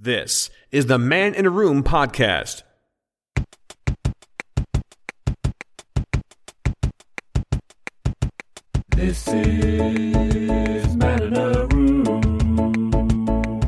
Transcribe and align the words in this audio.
This 0.00 0.48
is 0.70 0.86
the 0.86 0.96
Man 0.96 1.34
in 1.34 1.44
a 1.44 1.50
Room 1.50 1.82
podcast. 1.82 2.62
This 8.94 9.26
is 9.26 10.94
Man 10.94 11.22
in 11.24 11.36
a 11.36 11.66
Room. 11.66 12.06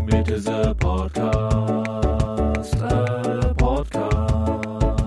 It 0.09 0.29
is 0.29 0.47
a 0.47 0.73
podcast. 0.79 2.75
A 2.81 3.53
podcast. 3.57 5.05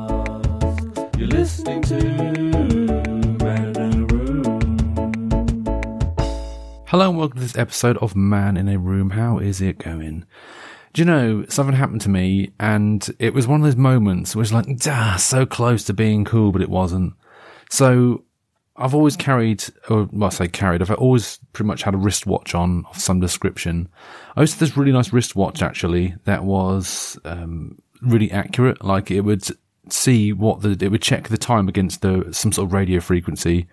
You're 1.18 1.30
listening 1.30 1.84
to 1.84 2.04
Man 3.42 3.78
in 3.78 3.94
a 3.94 4.06
Room. 4.08 4.44
Hello 6.88 7.08
and 7.08 7.18
welcome 7.18 7.38
to 7.38 7.44
this 7.44 7.58
episode 7.58 7.96
of 8.00 8.14
Man 8.14 8.58
in 8.58 8.68
a 8.68 8.78
Room. 8.78 9.12
How 9.12 9.38
is 9.38 9.62
it 9.62 9.78
going? 9.78 10.26
Do 10.94 11.02
you 11.02 11.06
know, 11.06 11.46
something 11.50 11.76
happened 11.76 12.02
to 12.02 12.10
me 12.10 12.52
and 12.60 13.08
it 13.18 13.34
was 13.34 13.48
one 13.48 13.60
of 13.60 13.66
those 13.66 13.76
moments 13.76 14.36
where 14.36 14.44
it's 14.44 14.54
like, 14.54 14.68
ah, 14.88 15.16
so 15.20 15.46
close 15.46 15.84
to 15.86 15.94
being 15.94 16.24
cool, 16.24 16.52
but 16.52 16.62
it 16.62 16.70
wasn't. 16.70 17.14
So 17.72 18.24
I've 18.78 18.94
always 18.94 19.18
carried, 19.18 19.64
or 19.90 20.08
well, 20.12 20.28
I 20.28 20.30
say 20.30 20.48
carried, 20.48 20.84
I've 20.84 20.92
always 20.92 21.40
pretty 21.52 21.68
much 21.68 21.82
had 21.82 21.96
a 21.96 21.98
wristwatch 21.98 22.54
on 22.54 22.86
of 22.92 23.00
some 23.00 23.20
description. 23.20 23.90
I 24.36 24.42
used 24.42 24.54
to 24.54 24.60
this 24.60 24.78
really 24.78 24.92
nice 24.92 25.12
wristwatch 25.12 25.64
actually 25.64 26.16
that 26.26 26.44
was, 26.44 27.18
um, 27.26 27.80
really 28.04 28.32
accurate. 28.32 28.84
Like 28.84 29.10
it 29.10 29.22
would 29.22 29.48
see 29.90 30.32
what 30.32 30.62
the, 30.62 30.78
it 30.80 30.90
would 30.90 31.02
check 31.02 31.30
the 31.30 31.38
time 31.40 31.68
against 31.68 32.02
the, 32.02 32.28
some 32.32 32.52
sort 32.52 32.68
of 32.68 32.74
radio 32.74 33.00
frequency. 33.00 33.68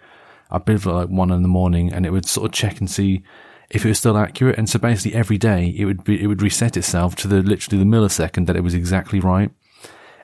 I'd 0.50 0.64
be 0.64 0.76
like 0.76 1.08
one 1.08 1.30
in 1.30 1.42
the 1.42 1.48
morning 1.48 1.92
and 1.92 2.06
it 2.06 2.10
would 2.10 2.26
sort 2.26 2.46
of 2.46 2.52
check 2.52 2.80
and 2.80 2.90
see 2.90 3.22
if 3.70 3.84
it 3.84 3.88
was 3.88 3.98
still 3.98 4.16
accurate. 4.16 4.58
And 4.58 4.68
so 4.68 4.78
basically 4.78 5.16
every 5.16 5.38
day 5.38 5.74
it 5.76 5.84
would 5.84 6.04
be, 6.04 6.22
it 6.22 6.26
would 6.26 6.42
reset 6.42 6.76
itself 6.76 7.14
to 7.16 7.28
the 7.28 7.42
literally 7.42 7.82
the 7.82 7.88
millisecond 7.88 8.46
that 8.46 8.56
it 8.56 8.64
was 8.64 8.74
exactly 8.74 9.20
right. 9.20 9.50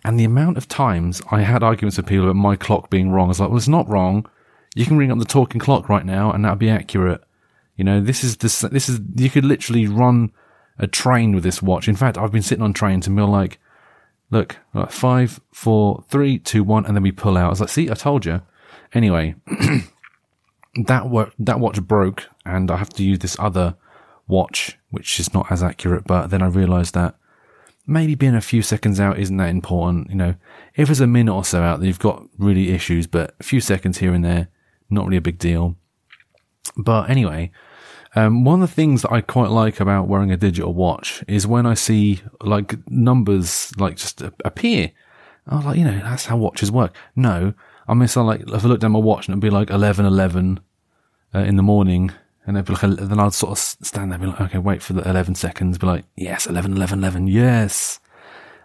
And 0.05 0.19
the 0.19 0.25
amount 0.25 0.57
of 0.57 0.69
times 0.69 1.23
I 1.31 1.43
had 1.43 1.63
arguments 1.63 1.97
with 1.97 2.07
people 2.07 2.27
about 2.27 2.37
my 2.37 2.57
clock 2.57 2.91
being 2.91 3.11
wrong, 3.11 3.27
I 3.27 3.29
was 3.29 3.41
like, 3.41 3.49
well, 3.49 3.59
it's 3.59 3.69
not 3.69 3.89
wrong. 3.89 4.29
You 4.75 4.85
can 4.85 4.99
ring 4.99 5.11
up 5.11 5.19
the 5.19 5.25
talking 5.25 5.61
clock 5.61 5.89
right 5.89 6.05
now 6.05 6.33
and 6.33 6.45
that'll 6.45 6.57
be 6.57 6.71
accurate. 6.71 7.23
You 7.77 7.85
know, 7.85 8.01
this 8.01 8.25
is 8.25 8.39
this, 8.39 8.61
this 8.61 8.89
is, 8.89 9.01
you 9.15 9.31
could 9.31 9.45
literally 9.45 9.87
run 9.87 10.33
a 10.79 10.87
train 10.87 11.35
with 11.35 11.45
this 11.45 11.63
watch. 11.63 11.89
In 11.89 11.97
fact, 11.97 12.19
I've 12.19 12.33
been 12.33 12.43
sitting 12.43 12.65
on 12.65 12.73
trains 12.73 13.07
and 13.07 13.17
be 13.17 13.23
like, 13.23 13.59
look, 14.31 14.57
like 14.75 14.91
five, 14.91 15.41
four, 15.53 16.05
three, 16.09 16.39
two, 16.39 16.65
one, 16.65 16.85
and 16.87 16.97
then 16.97 17.03
we 17.03 17.13
pull 17.13 17.37
out. 17.37 17.47
I 17.47 17.51
was 17.51 17.61
like, 17.61 17.71
see, 17.71 17.91
I 17.91 17.95
told 17.95 18.27
you. 18.27 18.43
Anyway, 18.93 19.35
that 20.77 21.09
wa- 21.09 21.31
that 21.39 21.61
watch 21.61 21.81
broke 21.83 22.27
and 22.45 22.71
I 22.71 22.77
have 22.77 22.91
to 22.91 23.05
use 23.05 23.21
this 23.21 23.37
other 23.39 23.77
watch, 24.29 24.79
which 24.91 25.19
is 25.21 25.33
not 25.33 25.51
as 25.51 25.63
accurate. 25.63 26.05
But 26.07 26.29
then 26.29 26.43
I 26.43 26.47
realized 26.47 26.95
that 26.95 27.17
maybe 27.87 28.15
being 28.15 28.35
a 28.35 28.41
few 28.41 28.63
seconds 28.63 29.01
out 29.01 29.19
isn't 29.19 29.37
that 29.37 29.51
important. 29.51 30.11
You 30.11 30.17
know, 30.17 30.35
if 30.75 30.91
it's 30.91 31.01
a 31.01 31.07
minute 31.07 31.35
or 31.35 31.45
so 31.45 31.63
out, 31.63 31.79
then 31.79 31.87
you've 31.87 31.99
got 31.99 32.25
really 32.39 32.71
issues, 32.71 33.07
but 33.07 33.35
a 33.41 33.45
few 33.45 33.61
seconds 33.61 33.99
here 33.99 34.13
and 34.13 34.25
there, 34.25 34.49
not 34.91 35.07
really 35.07 35.19
a 35.19 35.23
big 35.23 35.39
deal. 35.39 35.77
But 36.77 37.09
anyway, 37.09 37.53
um, 38.15 38.45
one 38.45 38.63
of 38.63 38.69
the 38.69 38.75
things 38.75 39.03
that 39.03 39.13
I 39.13 39.21
quite 39.21 39.51
like 39.51 39.79
about 39.79 40.09
wearing 40.09 40.33
a 40.33 40.37
digital 40.37 40.75
watch 40.75 41.23
is 41.29 41.47
when 41.47 41.67
I 41.67 41.75
see 41.75 42.23
like 42.41 42.77
numbers 42.91 43.73
like 43.79 43.97
just 43.97 44.23
appear. 44.45 44.93
I 45.47 45.57
was 45.57 45.65
like, 45.65 45.79
you 45.79 45.85
know, 45.85 46.01
that's 46.01 46.27
how 46.27 46.37
watches 46.37 46.73
work. 46.73 46.95
No, 47.15 47.55
I 47.87 47.95
mean, 47.95 48.09
so 48.09 48.25
like 48.25 48.41
if 48.41 48.65
I 48.65 48.69
look 48.69 48.81
down 48.81 48.93
my 48.93 48.99
watch 48.99 49.29
and 49.29 49.35
it'd 49.35 49.43
be 49.43 49.51
like 49.51 49.71
eleven 49.71 50.05
eleven 50.05 50.61
uh, 51.35 51.41
in 51.41 51.57
the 51.57 51.63
morning, 51.63 52.13
and 52.47 52.65
be 52.65 52.73
like, 52.73 52.83
then 52.83 53.19
I'd 53.19 53.35
sort 53.35 53.53
of 53.53 53.59
stand 53.59 54.13
there 54.13 54.21
and 54.21 54.23
be 54.23 54.27
like, 54.29 54.41
okay, 54.41 54.59
wait 54.59 54.83
for 54.83 54.93
the 54.93 55.09
eleven 55.09 55.35
seconds, 55.35 55.79
be 55.79 55.87
like, 55.87 56.05
yes, 56.17 56.47
11, 56.47 56.77
11, 56.77 57.01
11, 57.01 57.27
yes. 57.27 57.99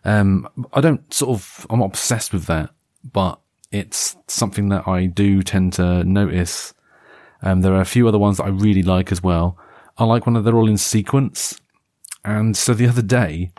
Um, 0.03 0.47
I 0.73 0.81
don't 0.81 1.11
sort 1.13 1.31
of, 1.31 1.65
I'm 1.69 1.81
obsessed 1.81 2.33
with 2.33 2.45
that, 2.45 2.71
but 3.03 3.39
it's 3.71 4.15
something 4.27 4.69
that 4.69 4.87
I 4.87 5.05
do 5.05 5.41
tend 5.41 5.73
to 5.73 6.03
notice. 6.03 6.73
Um, 7.41 7.61
there 7.61 7.73
are 7.73 7.81
a 7.81 7.85
few 7.85 8.07
other 8.07 8.19
ones 8.19 8.37
that 8.37 8.45
I 8.45 8.49
really 8.49 8.83
like 8.83 9.11
as 9.11 9.23
well. 9.23 9.57
I 9.97 10.05
like 10.05 10.25
when 10.25 10.41
they're 10.41 10.55
all 10.55 10.69
in 10.69 10.77
sequence. 10.77 11.59
And 12.23 12.55
so 12.55 12.73
the 12.73 12.87
other 12.87 13.01
day, 13.01 13.51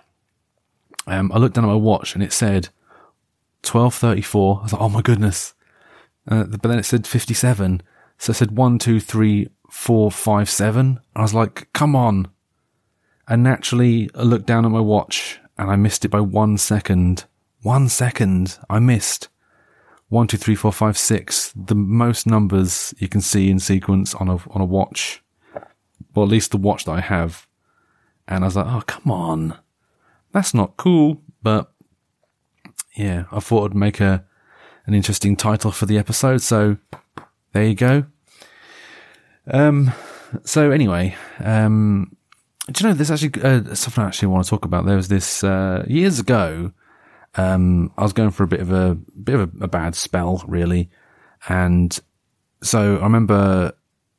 um, 1.06 1.32
I 1.32 1.38
looked 1.38 1.56
down 1.56 1.64
at 1.64 1.68
my 1.68 1.74
watch 1.74 2.14
and 2.14 2.22
it 2.22 2.32
said 2.32 2.68
1234. 3.64 4.58
I 4.58 4.62
was 4.62 4.72
like, 4.72 4.82
oh 4.82 4.88
my 4.88 5.02
goodness. 5.02 5.54
Uh, 6.28 6.44
but 6.44 6.62
then 6.62 6.78
it 6.78 6.84
said 6.84 7.06
57. 7.06 7.82
So 8.22 8.31
it 8.31 8.34
said 8.34 8.53
one, 8.53 8.78
two, 8.78 9.00
three, 9.00 9.49
four, 9.69 10.09
five, 10.09 10.49
seven. 10.49 11.00
I 11.16 11.22
was 11.22 11.34
like, 11.34 11.69
come 11.72 11.97
on. 11.97 12.28
And 13.27 13.43
naturally, 13.43 14.10
I 14.15 14.22
looked 14.22 14.47
down 14.47 14.65
at 14.65 14.71
my 14.71 14.78
watch 14.78 15.41
and 15.59 15.69
I 15.69 15.75
missed 15.75 16.05
it 16.05 16.10
by 16.10 16.21
one 16.21 16.56
second. 16.56 17.25
One 17.62 17.88
second. 17.88 18.60
I 18.71 18.78
missed 18.78 19.27
one, 20.09 20.28
two, 20.28 20.37
three, 20.37 20.55
four, 20.55 20.71
five, 20.71 20.97
six. 20.97 21.53
The 21.56 21.75
most 21.75 22.25
numbers 22.25 22.94
you 22.99 23.09
can 23.09 23.21
see 23.21 23.50
in 23.50 23.59
sequence 23.59 24.15
on 24.15 24.28
a, 24.28 24.37
on 24.50 24.60
a 24.60 24.65
watch. 24.66 25.21
Well, 26.15 26.25
at 26.25 26.31
least 26.31 26.53
the 26.53 26.59
watch 26.59 26.84
that 26.84 26.93
I 26.93 27.00
have. 27.00 27.49
And 28.28 28.44
I 28.44 28.47
was 28.47 28.54
like, 28.54 28.66
oh, 28.66 28.84
come 28.87 29.10
on. 29.10 29.59
That's 30.31 30.54
not 30.54 30.77
cool. 30.77 31.21
But 31.43 31.72
yeah, 32.94 33.25
I 33.33 33.41
thought 33.41 33.72
I'd 33.72 33.77
make 33.77 33.99
a, 33.99 34.25
an 34.87 34.94
interesting 34.94 35.34
title 35.34 35.72
for 35.72 35.87
the 35.87 35.99
episode. 35.99 36.41
So 36.41 36.77
there 37.53 37.65
you 37.65 37.75
go. 37.75 38.04
Um, 39.47 39.92
so 40.44 40.70
anyway, 40.70 41.16
um, 41.41 42.16
do 42.70 42.84
you 42.84 42.91
know, 42.91 42.94
there's 42.94 43.10
actually 43.10 43.42
uh, 43.42 43.75
something 43.75 44.04
I 44.04 44.06
actually 44.06 44.28
want 44.28 44.44
to 44.44 44.50
talk 44.50 44.64
about. 44.64 44.86
There 44.86 44.97
was 44.97 45.08
this, 45.08 45.42
uh, 45.42 45.84
years 45.88 46.19
ago, 46.19 46.72
um, 47.34 47.92
I 47.97 48.03
was 48.03 48.12
going 48.12 48.30
for 48.30 48.44
a 48.44 48.48
bit 48.48 48.60
of 48.60 48.70
a, 48.70 48.94
bit 48.94 49.34
of 49.34 49.41
a, 49.41 49.64
a 49.64 49.69
bad 49.69 49.94
spell, 49.94 50.44
really. 50.47 50.91
And 51.48 51.98
so 52.62 52.98
I 52.98 53.03
remember, 53.03 53.72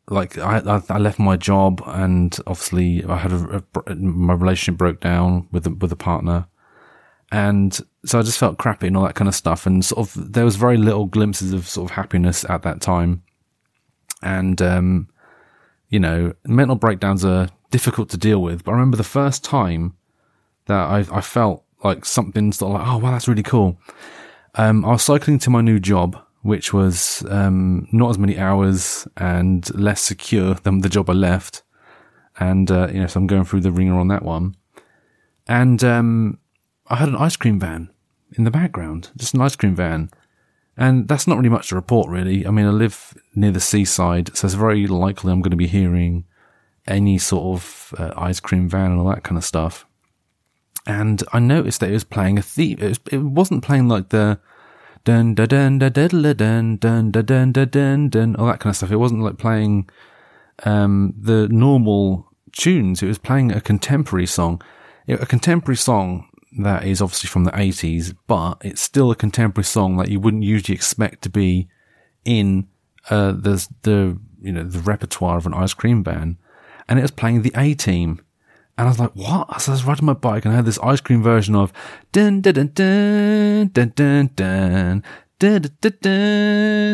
like, 0.10 0.38
I, 0.38 0.82
I, 0.90 0.98
left 0.98 1.20
my 1.20 1.38
job 1.38 1.82
and 1.86 2.38
obviously 2.46 3.06
I 3.06 3.18
had 3.18 3.32
a, 3.32 3.64
a, 3.88 3.96
my 3.96 4.34
relationship 4.34 4.78
broke 4.78 5.00
down 5.00 5.48
with, 5.52 5.64
the, 5.64 5.72
with 5.72 5.92
a 5.92 5.98
partner. 5.98 6.48
And 7.32 7.80
so 8.06 8.20
I 8.20 8.24
just 8.24 8.38
felt 8.38 8.58
crappy 8.58 8.88
and 8.88 8.98
all 8.98 9.06
that 9.06 9.16
kind 9.16 9.30
of 9.30 9.36
stuff. 9.36 9.66
And 9.66 9.86
sort 9.86 10.08
of, 10.08 10.34
there 10.34 10.46
was 10.46 10.58
very 10.58 10.78
little 10.78 11.06
glimpses 11.06 11.54
of 11.54 11.68
sort 11.68 11.90
of 11.90 11.96
happiness 11.96 12.46
at 12.50 12.64
that 12.64 12.82
time. 12.82 13.24
And, 14.22 14.62
um, 14.62 15.10
you 15.94 16.00
know, 16.00 16.34
mental 16.48 16.76
breakdowns 16.76 17.24
are 17.24 17.50
difficult 17.70 18.10
to 18.10 18.18
deal 18.18 18.42
with. 18.42 18.64
But 18.64 18.72
I 18.72 18.74
remember 18.74 18.98
the 18.98 19.04
first 19.04 19.44
time 19.44 19.96
that 20.66 20.90
I, 20.90 21.06
I 21.12 21.22
felt 21.22 21.64
like 21.84 22.04
something 22.04 22.52
sort 22.52 22.74
of 22.74 22.82
like, 22.82 22.88
oh, 22.90 22.98
wow, 22.98 23.12
that's 23.12 23.28
really 23.28 23.44
cool. 23.44 23.78
Um, 24.56 24.84
I 24.86 24.94
was 24.94 25.04
cycling 25.04 25.38
to 25.38 25.52
my 25.52 25.62
new 25.62 25.80
job, 25.80 26.20
which 26.42 26.74
was, 26.74 27.24
um, 27.30 27.88
not 27.92 28.10
as 28.10 28.18
many 28.18 28.40
hours 28.40 29.08
and 29.18 29.70
less 29.76 30.02
secure 30.02 30.56
than 30.56 30.80
the 30.80 30.90
job 30.90 31.12
I 31.12 31.14
left. 31.14 31.62
And, 32.40 32.72
uh, 32.72 32.88
you 32.92 33.00
know, 33.00 33.06
so 33.06 33.20
I'm 33.20 33.28
going 33.28 33.46
through 33.46 33.62
the 33.62 33.72
ringer 33.72 34.00
on 34.00 34.08
that 34.08 34.26
one. 34.26 34.56
And, 35.48 35.84
um, 35.84 36.40
I 36.88 36.96
had 36.96 37.10
an 37.10 37.18
ice 37.18 37.36
cream 37.36 37.60
van 37.60 37.92
in 38.36 38.46
the 38.46 38.52
background, 38.52 39.12
just 39.16 39.36
an 39.36 39.42
ice 39.42 39.56
cream 39.56 39.76
van. 39.76 40.10
And 40.76 41.08
that's 41.08 41.28
not 41.28 41.38
really 41.38 41.50
much 41.50 41.70
to 41.70 41.76
report, 41.76 42.10
really. 42.10 42.48
I 42.48 42.52
mean, 42.52 42.66
I 42.66 42.70
live 42.72 43.14
near 43.36 43.52
the 43.52 43.60
seaside, 43.60 44.36
so 44.36 44.46
it's 44.46 44.56
very 44.56 44.88
likely 44.88 45.32
I'm 45.32 45.42
going 45.42 45.52
to 45.52 45.58
be 45.58 45.68
hearing 45.68 46.26
any 46.88 47.18
sort 47.18 47.56
of 47.56 47.94
uh, 47.98 48.12
ice 48.18 48.40
cream 48.40 48.68
van 48.68 48.92
and 48.92 49.00
all 49.00 49.10
that 49.10 49.24
kind 49.24 49.38
of 49.38 49.46
stuff. 49.46 49.86
And 50.86 51.24
I 51.32 51.40
noticed 51.40 51.80
that 51.80 51.90
it 51.90 51.94
was 51.94 52.04
playing 52.04 52.38
a 52.38 52.42
theme. 52.42 52.78
It, 52.80 52.90
was, 52.90 53.00
it 53.12 53.18
wasn't 53.18 53.64
playing 53.64 53.88
like 53.88 54.10
the 54.10 54.40
dun 55.06 55.36
da 55.36 55.46
dun 55.46 55.80
da 55.80 55.90
dun 55.90 56.22
dun 56.36 56.78
dun 56.78 57.12
da 57.12 57.22
dun 57.22 57.52
da 57.52 57.66
dun 57.66 58.10
dun 58.10 58.36
all 58.36 58.48
that 58.48 58.60
kind 58.60 58.72
of 58.72 58.78
stuff. 58.78 58.92
It 58.92 58.98
wasn't 58.98 59.22
like 59.22 59.38
playing 59.38 59.90
um, 60.64 61.14
the 61.18 61.48
normal 61.50 62.28
tunes. 62.52 63.02
It 63.02 63.08
was 63.08 63.18
playing 63.18 63.52
a 63.52 63.62
contemporary 63.62 64.26
song. 64.26 64.62
A 65.08 65.26
contemporary 65.26 65.78
song 65.78 66.30
that 66.60 66.86
is 66.86 67.02
obviously 67.02 67.28
from 67.28 67.44
the 67.44 67.52
80s, 67.52 68.16
but 68.28 68.58
it's 68.62 68.82
still 68.82 69.12
a 69.12 69.16
contemporary 69.16 69.66
song 69.66 69.98
that 69.98 70.10
you 70.10 70.20
wouldn't 70.20 70.44
usually 70.44 70.76
expect 70.76 71.22
to 71.24 71.30
be 71.30 71.68
in 72.26 72.68
uh, 73.10 73.32
the 73.32 73.68
the 73.82 74.18
you 74.42 74.52
know 74.52 74.64
the 74.64 74.80
repertoire 74.80 75.38
of 75.38 75.46
an 75.46 75.54
ice 75.54 75.74
cream 75.74 76.04
van, 76.04 76.38
and 76.88 77.00
it 77.00 77.02
was 77.02 77.12
playing 77.12 77.42
the 77.42 77.54
A 77.56 77.74
Team, 77.74 78.22
and 78.78 78.88
I 78.88 78.92
was 78.92 79.00
like, 79.00 79.12
what? 79.14 79.62
So 79.62 79.72
I 79.72 79.76
was 79.76 79.86
riding 79.86 80.06
my 80.06 80.14
bike 80.14 80.46
and 80.46 80.54
I 80.54 80.56
had 80.56 80.66
this 80.66 80.80
ice 80.80 81.00
cream 81.00 81.22
version 81.22 81.56
of 81.56 81.72
dun 82.12 82.42
dun 82.42 82.54
dun 82.54 82.72
dun 82.74 83.68
dun 83.68 83.94
dun 83.96 84.30
dun. 84.36 85.04
Dun, 85.44 85.62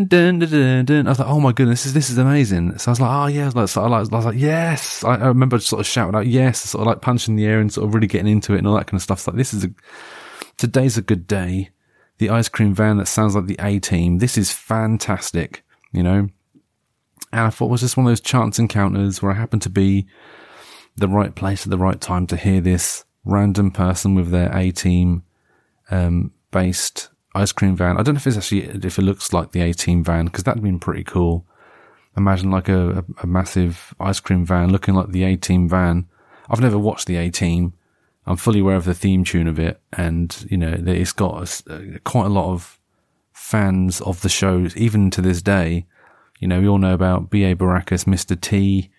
dun, 0.07 0.86
dun. 0.86 1.06
I 1.06 1.10
was 1.12 1.19
like, 1.19 1.28
oh 1.28 1.40
my 1.40 1.51
goodness, 1.51 1.84
this 1.84 1.86
is, 1.86 1.94
this 1.94 2.10
is 2.10 2.18
amazing. 2.18 2.80
So 2.80 2.90
I 2.90 2.94
was 2.94 3.00
like, 3.00 3.12
oh 3.12 3.28
yeah, 3.28 3.44
I 3.44 3.46
was 3.46 3.56
like, 3.56 3.69
so 3.69 3.84
I, 3.84 3.88
I 3.88 4.00
was 4.00 4.12
like, 4.12 4.40
yes. 4.40 5.04
I, 5.04 5.18
I 5.18 5.28
remember 5.28 5.60
sort 5.60 5.81
of 5.81 5.86
shouting 5.86 6.16
out, 6.16 6.25
yes, 6.25 6.62
sort 6.62 6.81
of 6.81 6.88
like 6.88 7.01
punching 7.01 7.36
the 7.36 7.46
air 7.46 7.60
and 7.60 7.72
sort 7.72 7.88
of 7.88 7.94
really 7.94 8.07
getting 8.07 8.31
into 8.31 8.56
it 8.56 8.57
and 8.57 8.68
all 8.68 8.75
that 8.75 8.88
kind 8.88 8.98
of 8.98 9.04
stuff. 9.04 9.19
It's 9.19 9.28
like, 9.28 9.36
this 9.36 9.54
is 9.54 9.66
a, 9.66 9.69
today's 10.57 10.98
a 10.98 11.04
good 11.04 11.28
day. 11.28 11.69
The 12.18 12.31
ice 12.31 12.50
cream 12.50 12.74
van 12.74 12.98
that 12.98 13.07
sounds 13.07 13.36
like 13.36 13.46
the 13.46 13.60
A 13.60 13.78
team. 13.78 14.18
This 14.18 14.36
is 14.36 14.52
fantastic, 14.52 15.63
you 15.92 16.02
know? 16.02 16.28
And 17.31 17.42
I 17.42 17.52
thought 17.52 17.68
it 17.68 17.72
was 17.72 17.81
just 17.81 17.98
one 17.98 18.07
of 18.07 18.10
those 18.10 18.19
chance 18.19 18.57
encounters 18.57 19.22
where 19.22 19.31
I 19.31 19.36
happened 19.36 19.62
to 19.62 19.69
be 19.69 20.07
the 20.98 21.07
right 21.07 21.36
place 21.36 21.68
at 21.68 21.69
the 21.69 21.78
right 21.78 22.02
time 22.02 22.25
to 22.25 22.36
hear 22.36 22.62
this 22.62 23.06
random 23.25 23.69
person 23.69 24.16
with 24.16 24.31
their 24.31 24.52
A 24.57 24.72
team 24.72 25.22
um, 25.92 26.31
based 26.50 27.10
ice 27.40 27.52
cream 27.52 27.76
van. 27.76 27.98
I 27.98 28.04
don't 28.04 28.16
know 28.16 28.20
if 28.20 28.28
it's 28.28 28.38
actually 28.38 28.64
if 28.64 28.98
it 28.98 29.04
looks 29.04 29.34
like 29.34 29.52
the 29.52 29.62
A 29.62 29.74
team 29.74 30.04
van 30.04 30.26
because 30.26 30.44
that'd 30.44 30.64
been 30.64 30.80
pretty 30.80 31.04
cool. 31.04 31.46
Imagine 32.18 32.52
like 32.52 32.70
a, 32.70 33.00
a, 33.00 33.04
a 33.24 33.28
massive 33.28 33.94
ice 34.00 34.20
cream 34.20 34.46
van 34.46 34.72
looking 34.72 34.96
like 34.96 35.12
the 35.12 35.24
A 35.24 35.36
team 35.36 35.70
van. 35.70 36.08
I've 36.50 36.62
never 36.62 36.78
watched 36.78 37.08
the 37.08 37.18
A 37.18 37.30
team. 37.30 37.74
I'm 38.26 38.38
fully 38.38 38.60
aware 38.60 38.76
of 38.76 38.86
the 38.86 38.94
theme 38.94 39.24
tune 39.24 39.48
of 39.48 39.58
it, 39.58 39.82
and 39.94 40.46
you 40.50 40.58
know 40.58 40.76
it's 40.78 41.14
got 41.14 41.68
a 41.68 41.74
uh, 41.74 41.98
quite 42.04 42.26
a 42.26 42.30
lot 42.30 42.52
of 42.52 42.80
fans 43.32 44.02
of 44.02 44.22
the 44.22 44.30
shows, 44.30 44.76
even 44.76 45.10
to 45.12 45.22
this 45.22 45.42
day. 45.42 45.86
You 46.40 46.48
know, 46.48 46.62
we 46.62 46.68
all 46.68 46.78
know 46.78 46.94
about 46.94 47.30
B.A. 47.30 47.56
Baracus, 47.56 48.06
Mr. 48.06 48.40
T. 48.40 48.90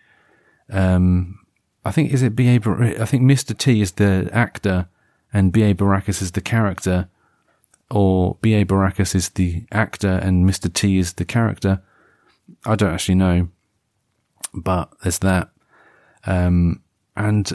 Um, 0.68 1.38
I 1.84 1.90
think, 1.90 2.12
is 2.12 2.22
it 2.22 2.36
B.A. 2.36 2.58
Bar- 2.58 2.82
I 2.82 3.04
think 3.04 3.22
Mr. 3.22 3.56
T 3.56 3.80
is 3.80 3.92
the 3.92 4.28
actor 4.32 4.88
and 5.32 5.52
B.A. 5.52 5.74
Baracus 5.74 6.20
is 6.20 6.32
the 6.32 6.40
character, 6.40 7.08
or 7.90 8.36
B.A. 8.40 8.64
Baracus 8.64 9.14
is 9.14 9.30
the 9.30 9.64
actor 9.72 10.20
and 10.22 10.48
Mr. 10.48 10.72
T 10.72 10.98
is 10.98 11.14
the 11.14 11.24
character. 11.24 11.82
I 12.64 12.76
don't 12.76 12.92
actually 12.92 13.16
know, 13.16 13.48
but 14.54 14.92
there's 15.02 15.18
that. 15.20 15.50
Um, 16.24 16.82
and 17.16 17.50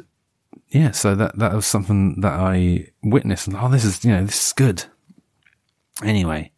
yeah, 0.70 0.92
so 0.92 1.16
that, 1.16 1.38
that 1.38 1.54
was 1.54 1.66
something 1.66 2.20
that 2.22 2.34
I 2.34 2.90
witnessed 3.04 3.48
and, 3.48 3.56
oh, 3.56 3.70
this 3.70 3.86
is, 3.86 4.04
you 4.04 4.12
know, 4.12 4.26
this 4.26 4.48
is 4.48 4.54
good. 4.54 4.86
Anyway, 6.04 6.52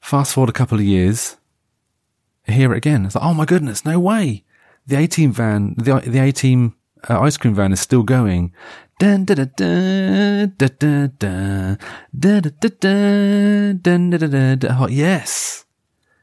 fast 0.00 0.34
forward 0.34 0.50
a 0.50 0.54
couple 0.54 0.78
of 0.78 0.84
years, 0.84 1.36
I 2.48 2.52
hear 2.52 2.72
it 2.72 2.78
again. 2.78 3.06
It's 3.06 3.14
like, 3.14 3.24
oh 3.24 3.34
my 3.34 3.44
goodness, 3.44 3.84
no 3.84 4.00
way. 4.00 4.44
The 4.86 4.96
A 4.96 5.06
team 5.06 5.32
van, 5.32 5.74
the 5.76 6.00
the 6.00 6.18
A 6.18 6.32
team 6.32 6.74
uh, 7.08 7.20
ice 7.20 7.36
cream 7.36 7.54
van 7.54 7.72
is 7.72 7.80
still 7.80 8.02
going 8.02 8.52
da 9.00 9.16
da 9.16 9.34
da 9.34 9.44
da 9.46 10.46
da 10.46 10.76
da 10.76 11.06
da 11.08 12.40
da 12.40 12.40
da 12.50 13.72
da 13.72 14.18
da 14.18 14.26
da 14.26 14.54
da. 14.56 14.76
Oh, 14.78 14.88
yes, 14.88 15.64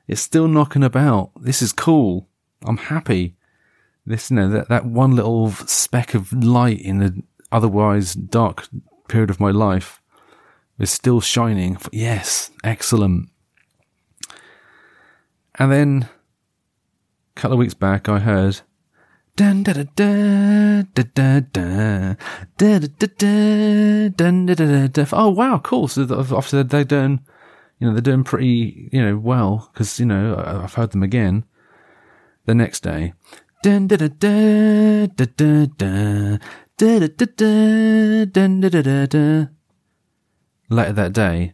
it's 0.07 0.21
still 0.21 0.47
knocking 0.47 0.83
about. 0.83 1.31
This 1.41 1.63
is 1.63 1.74
cool. 1.74 2.27
I'm 2.63 2.77
happy. 2.77 3.35
This, 4.06 4.29
you 4.29 4.35
know, 4.35 4.50
that 4.50 4.69
that 4.69 4.85
one 4.85 5.15
little 5.15 5.50
speck 5.50 6.13
of 6.13 6.31
light 6.31 6.79
in 6.79 7.00
the 7.00 7.24
otherwise 7.51 8.13
dark 8.13 8.68
period 9.07 9.31
of 9.31 9.39
my 9.39 9.50
life 9.50 10.00
is 10.77 10.91
still 10.91 11.19
shining. 11.19 11.77
Yes, 11.91 12.51
excellent. 12.63 13.30
And 15.56 15.71
then 15.71 16.09
a 17.35 17.39
couple 17.39 17.53
of 17.53 17.59
weeks 17.59 17.73
back, 17.73 18.07
I 18.07 18.19
heard 18.19 18.62
Dun, 19.38 19.62
da, 19.62 19.72
da, 19.74 19.84
da, 19.84 20.81
da, 20.95 21.04
da, 21.13 21.39
da, 21.42 22.16
da, 22.57 22.80
da, 22.80 23.07
da, 23.19 24.10
dun, 24.10 24.48
da, 24.48 24.56
da, 24.56 24.88
da. 24.88 25.06
Oh 25.13 25.30
wow, 25.30 25.60
cool! 25.60 25.88
So 25.88 26.07
obviously 26.10 26.63
they're 26.63 26.84
doing, 26.84 27.19
you 27.78 27.86
know, 27.86 27.94
they're 27.94 28.01
doing 28.01 28.24
pretty, 28.24 28.89
you 28.92 29.00
know, 29.00 29.16
well 29.16 29.69
because 29.72 30.00
you 30.00 30.07
know 30.07 30.44
I've 30.44 30.74
heard 30.74 30.89
them 30.89 31.04
again. 31.04 31.44
The 32.48 32.56
next 32.56 32.81
day, 32.81 33.13
dun, 33.62 33.86
da, 33.86 33.98
da, 33.98 34.07
da, 34.07 35.06
da, 35.06 35.25
da, 35.25 35.66
da, 35.68 36.38
da, 36.78 36.98
da, 37.06 37.28
da, 37.28 38.25
da, 38.25 38.69
da, 38.69 38.81
da, 38.81 39.06
da. 39.06 39.45
Later 40.69 40.94
that 40.94 41.13
day, 41.13 41.54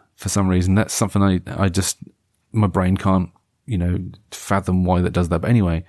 for 0.21 0.29
some 0.29 0.47
reason. 0.47 0.75
That's 0.75 0.93
something 0.93 1.23
I, 1.23 1.41
I 1.47 1.67
just, 1.67 1.97
my 2.51 2.67
brain 2.67 2.95
can't, 2.95 3.31
you 3.65 3.77
know, 3.79 3.97
fathom 4.29 4.83
why 4.85 5.01
that 5.01 5.13
does 5.13 5.29
that. 5.29 5.39
But 5.39 5.49
anyway, 5.49 5.83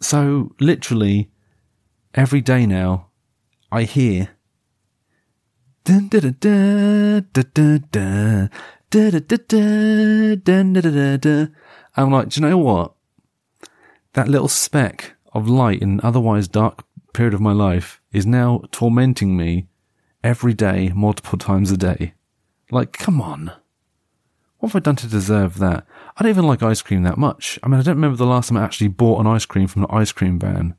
so 0.00 0.52
literally 0.58 1.30
every 2.14 2.40
day 2.40 2.66
now 2.66 3.06
I 3.70 3.84
hear. 3.84 4.30
Dun, 5.84 6.08
da, 6.08 6.18
da, 6.18 6.30
da, 6.40 7.20
da, 7.20 7.42
da, 7.54 7.78
da. 7.92 8.48
Da, 8.90 9.10
da, 9.10 9.20
da, 9.20 9.36
da, 9.46 10.34
da, 10.34 10.62
da, 10.62 10.80
da, 10.80 11.16
da. 11.18 11.46
I'm 11.96 12.10
like, 12.10 12.30
do 12.30 12.40
you 12.40 12.48
know 12.48 12.58
what? 12.58 12.94
That 14.14 14.28
little 14.28 14.48
speck 14.48 15.12
of 15.32 15.48
light 15.48 15.82
in 15.82 15.90
an 15.90 16.00
otherwise 16.02 16.48
dark 16.48 16.84
period 17.12 17.34
of 17.34 17.40
my 17.40 17.52
life 17.52 18.00
is 18.12 18.26
now 18.26 18.62
tormenting 18.72 19.36
me 19.36 19.68
every 20.24 20.52
day, 20.52 20.90
multiple 20.96 21.38
times 21.38 21.70
a 21.70 21.76
day. 21.76 22.14
Like, 22.70 22.92
come 22.92 23.20
on. 23.20 23.52
What 24.58 24.72
have 24.72 24.76
I 24.76 24.80
done 24.80 24.96
to 24.96 25.06
deserve 25.06 25.58
that? 25.58 25.86
I 26.16 26.22
don't 26.22 26.30
even 26.30 26.46
like 26.46 26.62
ice 26.62 26.82
cream 26.82 27.04
that 27.04 27.16
much. 27.16 27.58
I 27.62 27.68
mean, 27.68 27.78
I 27.78 27.82
don't 27.82 27.96
remember 27.96 28.16
the 28.16 28.26
last 28.26 28.48
time 28.48 28.58
I 28.58 28.64
actually 28.64 28.88
bought 28.88 29.20
an 29.20 29.26
ice 29.26 29.46
cream 29.46 29.68
from 29.68 29.84
an 29.84 29.90
ice 29.90 30.12
cream 30.12 30.38
van 30.38 30.74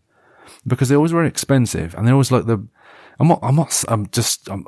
because 0.68 0.90
they're 0.90 0.98
always 0.98 1.12
very 1.12 1.28
expensive 1.28 1.96
and 1.96 2.06
they're 2.06 2.14
always 2.14 2.32
like 2.32 2.46
the, 2.46 2.66
I'm 3.20 3.28
not, 3.30 3.40
I'm 3.42 3.56
not, 3.56 3.84
I'm 3.88 4.08
just, 4.10 4.50
I'm, 4.50 4.66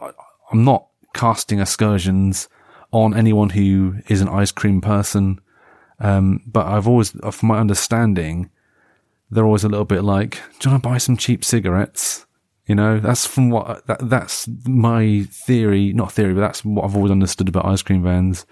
I'm 0.51 0.63
not 0.63 0.87
casting 1.13 1.59
aspersions 1.59 2.47
on 2.91 3.13
anyone 3.13 3.49
who 3.49 3.95
is 4.07 4.21
an 4.21 4.29
ice 4.29 4.51
cream 4.51 4.81
person. 4.81 5.39
Um, 5.99 6.41
but 6.47 6.65
I've 6.65 6.87
always, 6.87 7.11
from 7.11 7.49
my 7.49 7.59
understanding, 7.59 8.49
they're 9.29 9.45
always 9.45 9.63
a 9.63 9.69
little 9.69 9.85
bit 9.85 10.03
like, 10.03 10.41
do 10.59 10.69
you 10.69 10.71
want 10.71 10.83
to 10.83 10.89
buy 10.89 10.97
some 10.97 11.17
cheap 11.17 11.43
cigarettes? 11.45 12.25
You 12.71 12.75
know, 12.75 13.01
that's 13.01 13.25
from 13.25 13.49
what, 13.49 13.85
that, 13.87 13.99
that's 14.09 14.47
my 14.65 15.27
theory, 15.29 15.91
not 15.91 16.13
theory, 16.13 16.33
but 16.33 16.39
that's 16.39 16.63
what 16.63 16.85
I've 16.85 16.95
always 16.95 17.11
understood 17.11 17.49
about 17.49 17.65
ice 17.65 17.81
cream 17.81 18.01
vans. 18.01 18.45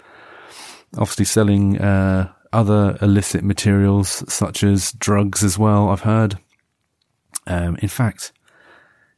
Obviously 0.98 1.24
selling, 1.24 1.80
uh, 1.80 2.30
other 2.52 2.98
illicit 3.00 3.42
materials 3.42 4.22
such 4.30 4.62
as 4.62 4.92
drugs 4.92 5.42
as 5.42 5.58
well, 5.58 5.88
I've 5.88 6.02
heard. 6.02 6.38
Um, 7.46 7.78
in 7.80 7.88
fact, 7.88 8.32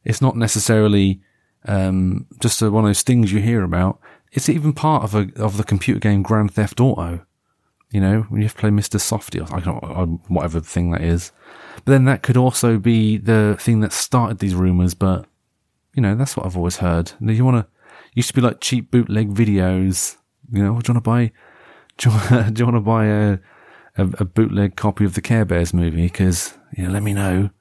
it's 0.05 0.21
not 0.21 0.37
necessarily, 0.37 1.19
um, 1.65 2.25
just 2.39 2.61
a, 2.61 2.71
one 2.71 2.85
of 2.85 2.87
those 2.87 3.03
things 3.03 3.33
you 3.33 3.41
hear 3.41 3.61
about. 3.61 3.99
It's 4.31 4.47
even 4.47 4.71
part 4.71 5.03
of 5.03 5.15
a, 5.15 5.27
of 5.35 5.57
the 5.57 5.65
computer 5.65 5.99
game 5.99 6.23
Grand 6.23 6.53
Theft 6.53 6.79
Auto. 6.79 7.25
You 7.91 7.99
know, 7.99 8.21
when 8.29 8.39
you 8.39 8.45
have 8.45 8.55
to 8.55 8.61
play 8.61 8.69
Mr. 8.69 9.01
Softy 9.01 9.41
or 9.41 9.47
don't 9.47 9.83
know, 9.83 10.21
whatever 10.29 10.61
thing 10.61 10.91
that 10.91 11.01
is. 11.01 11.33
But 11.85 11.91
then 11.91 12.05
that 12.05 12.23
could 12.23 12.37
also 12.37 12.77
be 12.77 13.17
the 13.17 13.57
thing 13.59 13.81
that 13.81 13.91
started 13.91 14.39
these 14.39 14.55
rumors. 14.55 14.93
But 14.93 15.25
you 15.93 16.01
know, 16.01 16.15
that's 16.15 16.37
what 16.37 16.45
I've 16.45 16.57
always 16.57 16.77
heard. 16.77 17.11
You 17.19 17.45
want 17.45 17.65
to 17.65 17.71
used 18.13 18.29
to 18.29 18.33
be 18.33 18.41
like 18.41 18.61
cheap 18.61 18.91
bootleg 18.91 19.33
videos. 19.33 20.17
You 20.51 20.63
know, 20.63 20.79
do 20.79 20.91
you 20.91 20.93
want 20.93 20.97
to 20.97 21.01
buy? 21.01 21.31
Do 21.99 22.09
you, 22.09 22.65
want, 22.65 22.75
to 22.75 22.79
buy 22.79 23.05
a, 23.05 23.37
a 23.97 24.09
a 24.17 24.25
bootleg 24.25 24.75
copy 24.75 25.05
of 25.05 25.13
the 25.13 25.21
Care 25.21 25.45
Bears 25.45 25.75
movie? 25.75 26.03
Because 26.03 26.57
you 26.75 26.85
know, 26.85 26.91
let 26.91 27.03
me 27.03 27.13
know. 27.13 27.51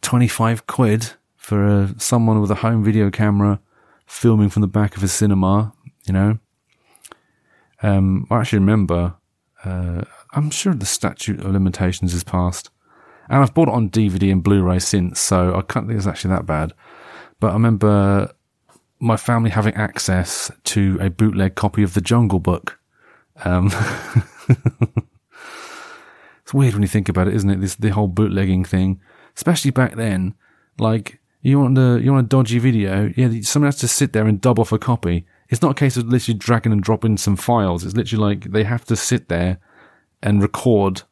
Twenty 0.00 0.28
five 0.28 0.66
quid 0.66 1.12
for 1.36 1.90
someone 1.98 2.40
with 2.40 2.50
a 2.50 2.56
home 2.56 2.82
video 2.82 3.10
camera 3.10 3.60
filming 4.06 4.48
from 4.48 4.62
the 4.62 4.66
back 4.66 4.96
of 4.96 5.02
a 5.02 5.08
cinema. 5.08 5.74
You 6.06 6.14
know. 6.14 6.38
Um, 7.82 8.26
I 8.30 8.40
actually 8.40 8.60
remember. 8.60 9.16
Uh, 9.62 10.04
I'm 10.32 10.50
sure 10.50 10.72
the 10.72 10.86
statute 10.86 11.40
of 11.40 11.52
limitations 11.52 12.14
is 12.14 12.24
passed. 12.24 12.70
And 13.28 13.42
I've 13.42 13.54
bought 13.54 13.68
it 13.68 13.74
on 13.74 13.90
DVD 13.90 14.30
and 14.30 14.42
Blu-ray 14.42 14.78
since, 14.78 15.20
so 15.20 15.54
I 15.54 15.62
can't 15.62 15.86
think 15.86 15.98
it's 15.98 16.06
actually 16.06 16.34
that 16.34 16.46
bad. 16.46 16.72
But 17.40 17.50
I 17.50 17.54
remember 17.54 18.32
my 19.00 19.16
family 19.16 19.50
having 19.50 19.74
access 19.74 20.50
to 20.64 20.98
a 21.00 21.10
bootleg 21.10 21.54
copy 21.54 21.82
of 21.82 21.94
the 21.94 22.00
Jungle 22.00 22.38
Book. 22.38 22.78
Um, 23.44 23.66
it's 26.42 26.54
weird 26.54 26.74
when 26.74 26.82
you 26.82 26.88
think 26.88 27.08
about 27.08 27.28
it, 27.28 27.34
isn't 27.34 27.50
it? 27.50 27.60
This 27.60 27.74
the 27.74 27.90
whole 27.90 28.08
bootlegging 28.08 28.64
thing, 28.64 29.00
especially 29.36 29.70
back 29.70 29.96
then. 29.96 30.34
Like 30.78 31.20
you 31.42 31.60
want 31.60 31.78
a 31.78 32.00
you 32.02 32.12
want 32.12 32.26
a 32.26 32.28
dodgy 32.28 32.58
video, 32.58 33.12
yeah, 33.16 33.40
someone 33.42 33.68
has 33.68 33.78
to 33.80 33.88
sit 33.88 34.12
there 34.12 34.26
and 34.26 34.40
dub 34.40 34.58
off 34.58 34.72
a 34.72 34.78
copy. 34.78 35.26
It's 35.48 35.62
not 35.62 35.72
a 35.72 35.74
case 35.74 35.96
of 35.96 36.06
literally 36.06 36.38
dragging 36.38 36.72
and 36.72 36.82
dropping 36.82 37.18
some 37.18 37.36
files. 37.36 37.84
It's 37.84 37.94
literally 37.94 38.24
like 38.24 38.50
they 38.50 38.64
have 38.64 38.84
to 38.86 38.96
sit 38.96 39.28
there 39.28 39.58
and 40.22 40.42
record 40.42 41.02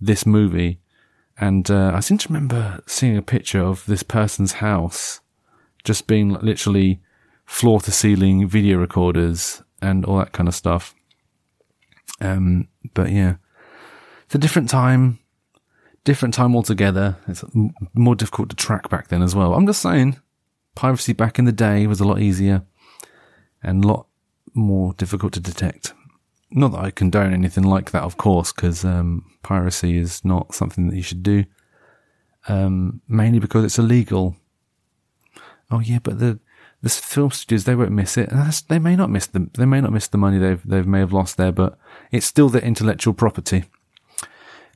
this 0.00 0.26
movie. 0.26 0.80
And 1.38 1.70
uh, 1.70 1.92
I 1.94 2.00
seem 2.00 2.18
to 2.18 2.28
remember 2.28 2.80
seeing 2.86 3.16
a 3.16 3.22
picture 3.22 3.60
of 3.60 3.84
this 3.86 4.02
person's 4.02 4.54
house 4.54 5.20
just 5.82 6.06
being 6.06 6.34
literally 6.34 7.00
floor 7.44 7.80
to 7.80 7.92
ceiling 7.92 8.48
video 8.48 8.78
recorders 8.78 9.62
and 9.82 10.04
all 10.04 10.18
that 10.18 10.32
kind 10.32 10.48
of 10.48 10.54
stuff. 10.54 10.94
Um, 12.20 12.68
but 12.94 13.10
yeah, 13.10 13.34
it's 14.24 14.34
a 14.34 14.38
different 14.38 14.70
time, 14.70 15.18
different 16.04 16.34
time 16.34 16.54
altogether. 16.54 17.16
It's 17.28 17.44
m- 17.54 17.74
more 17.92 18.14
difficult 18.14 18.50
to 18.50 18.56
track 18.56 18.88
back 18.88 19.08
then 19.08 19.22
as 19.22 19.34
well. 19.34 19.54
I'm 19.54 19.66
just 19.66 19.82
saying, 19.82 20.18
Piracy 20.74 21.12
back 21.12 21.38
in 21.38 21.44
the 21.44 21.52
day 21.52 21.86
was 21.86 22.00
a 22.00 22.04
lot 22.04 22.20
easier 22.20 22.62
and 23.62 23.84
a 23.84 23.88
lot 23.88 24.06
more 24.54 24.94
difficult 24.94 25.32
to 25.34 25.40
detect. 25.40 25.92
Not 26.56 26.70
that 26.70 26.84
I 26.84 26.90
condone 26.92 27.34
anything 27.34 27.64
like 27.64 27.90
that, 27.90 28.04
of 28.04 28.16
course, 28.16 28.52
because 28.52 28.84
um, 28.84 29.24
piracy 29.42 29.98
is 29.98 30.24
not 30.24 30.54
something 30.54 30.88
that 30.88 30.94
you 30.94 31.02
should 31.02 31.24
do. 31.24 31.44
Um, 32.46 33.00
mainly 33.08 33.40
because 33.40 33.64
it's 33.64 33.78
illegal. 33.78 34.36
Oh 35.68 35.80
yeah, 35.80 35.98
but 36.00 36.20
the 36.20 36.38
the 36.80 36.90
film 36.90 37.32
studios 37.32 37.64
they 37.64 37.74
won't 37.74 37.90
miss 37.90 38.16
it. 38.16 38.30
They 38.68 38.78
may 38.78 38.94
not 38.94 39.10
miss 39.10 39.26
the 39.26 39.50
they 39.54 39.64
may 39.64 39.80
not 39.80 39.92
miss 39.92 40.06
the 40.06 40.18
money 40.18 40.38
they've 40.38 40.62
they 40.64 40.82
may 40.82 41.00
have 41.00 41.12
lost 41.12 41.36
there, 41.36 41.50
but 41.50 41.76
it's 42.12 42.26
still 42.26 42.48
their 42.48 42.62
intellectual 42.62 43.14
property. 43.14 43.64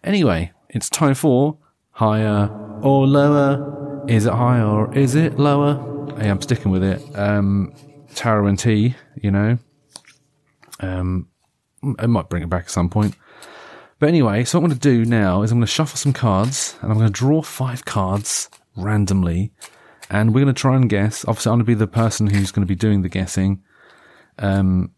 Anyway, 0.03 0.51
it's 0.71 0.91
time 0.91 1.15
for 1.15 1.59
higher 1.93 2.49
or 2.83 3.07
lower. 3.07 4.05
Is 4.09 4.27
it 4.27 4.33
higher 4.33 4.65
or 4.65 4.93
is 4.95 5.15
it 5.15 5.39
lower? 5.39 5.77
Hey, 6.19 6.29
I'm 6.29 6.41
sticking 6.41 6.73
with 6.73 6.83
it. 6.83 7.01
Um, 7.17 7.73
and 8.25 8.59
T, 8.59 8.97
you 9.23 9.31
know. 9.31 9.59
Um, 10.81 11.28
I 11.99 12.07
might 12.07 12.29
bring 12.29 12.43
it 12.43 12.51
back 12.51 12.65
at 12.65 12.71
some 12.71 12.89
point. 12.89 13.15
But 13.99 14.09
anyway, 14.09 14.45
so 14.45 14.59
what 14.59 14.65
I'm 14.65 14.71
going 14.71 14.81
to 14.81 15.05
do 15.05 15.05
now 15.05 15.43
is 15.43 15.51
I'm 15.51 15.59
going 15.59 15.67
to 15.67 15.73
shuffle 15.73 15.97
some 15.97 16.13
cards 16.13 16.77
and 16.81 16.91
I'm 16.91 16.99
going 16.99 17.13
to 17.13 17.13
draw 17.13 17.43
five 17.43 17.85
cards 17.85 18.49
randomly. 18.77 19.53
And 20.11 20.33
we're 20.35 20.45
going 20.45 20.55
to 20.55 20.61
try 20.61 20.77
and 20.77 20.89
guess. 20.89 21.25
Obviously, 21.27 21.51
I'm 21.51 21.59
going 21.59 21.67
to 21.67 21.71
be 21.71 21.75
the 21.75 21.87
person 21.87 22.29
who's 22.29 22.51
going 22.51 22.67
to 22.67 22.69
be 22.69 22.77
doing 22.77 23.03
the 23.03 23.09
guessing. 23.09 23.63
Um, 24.39 24.93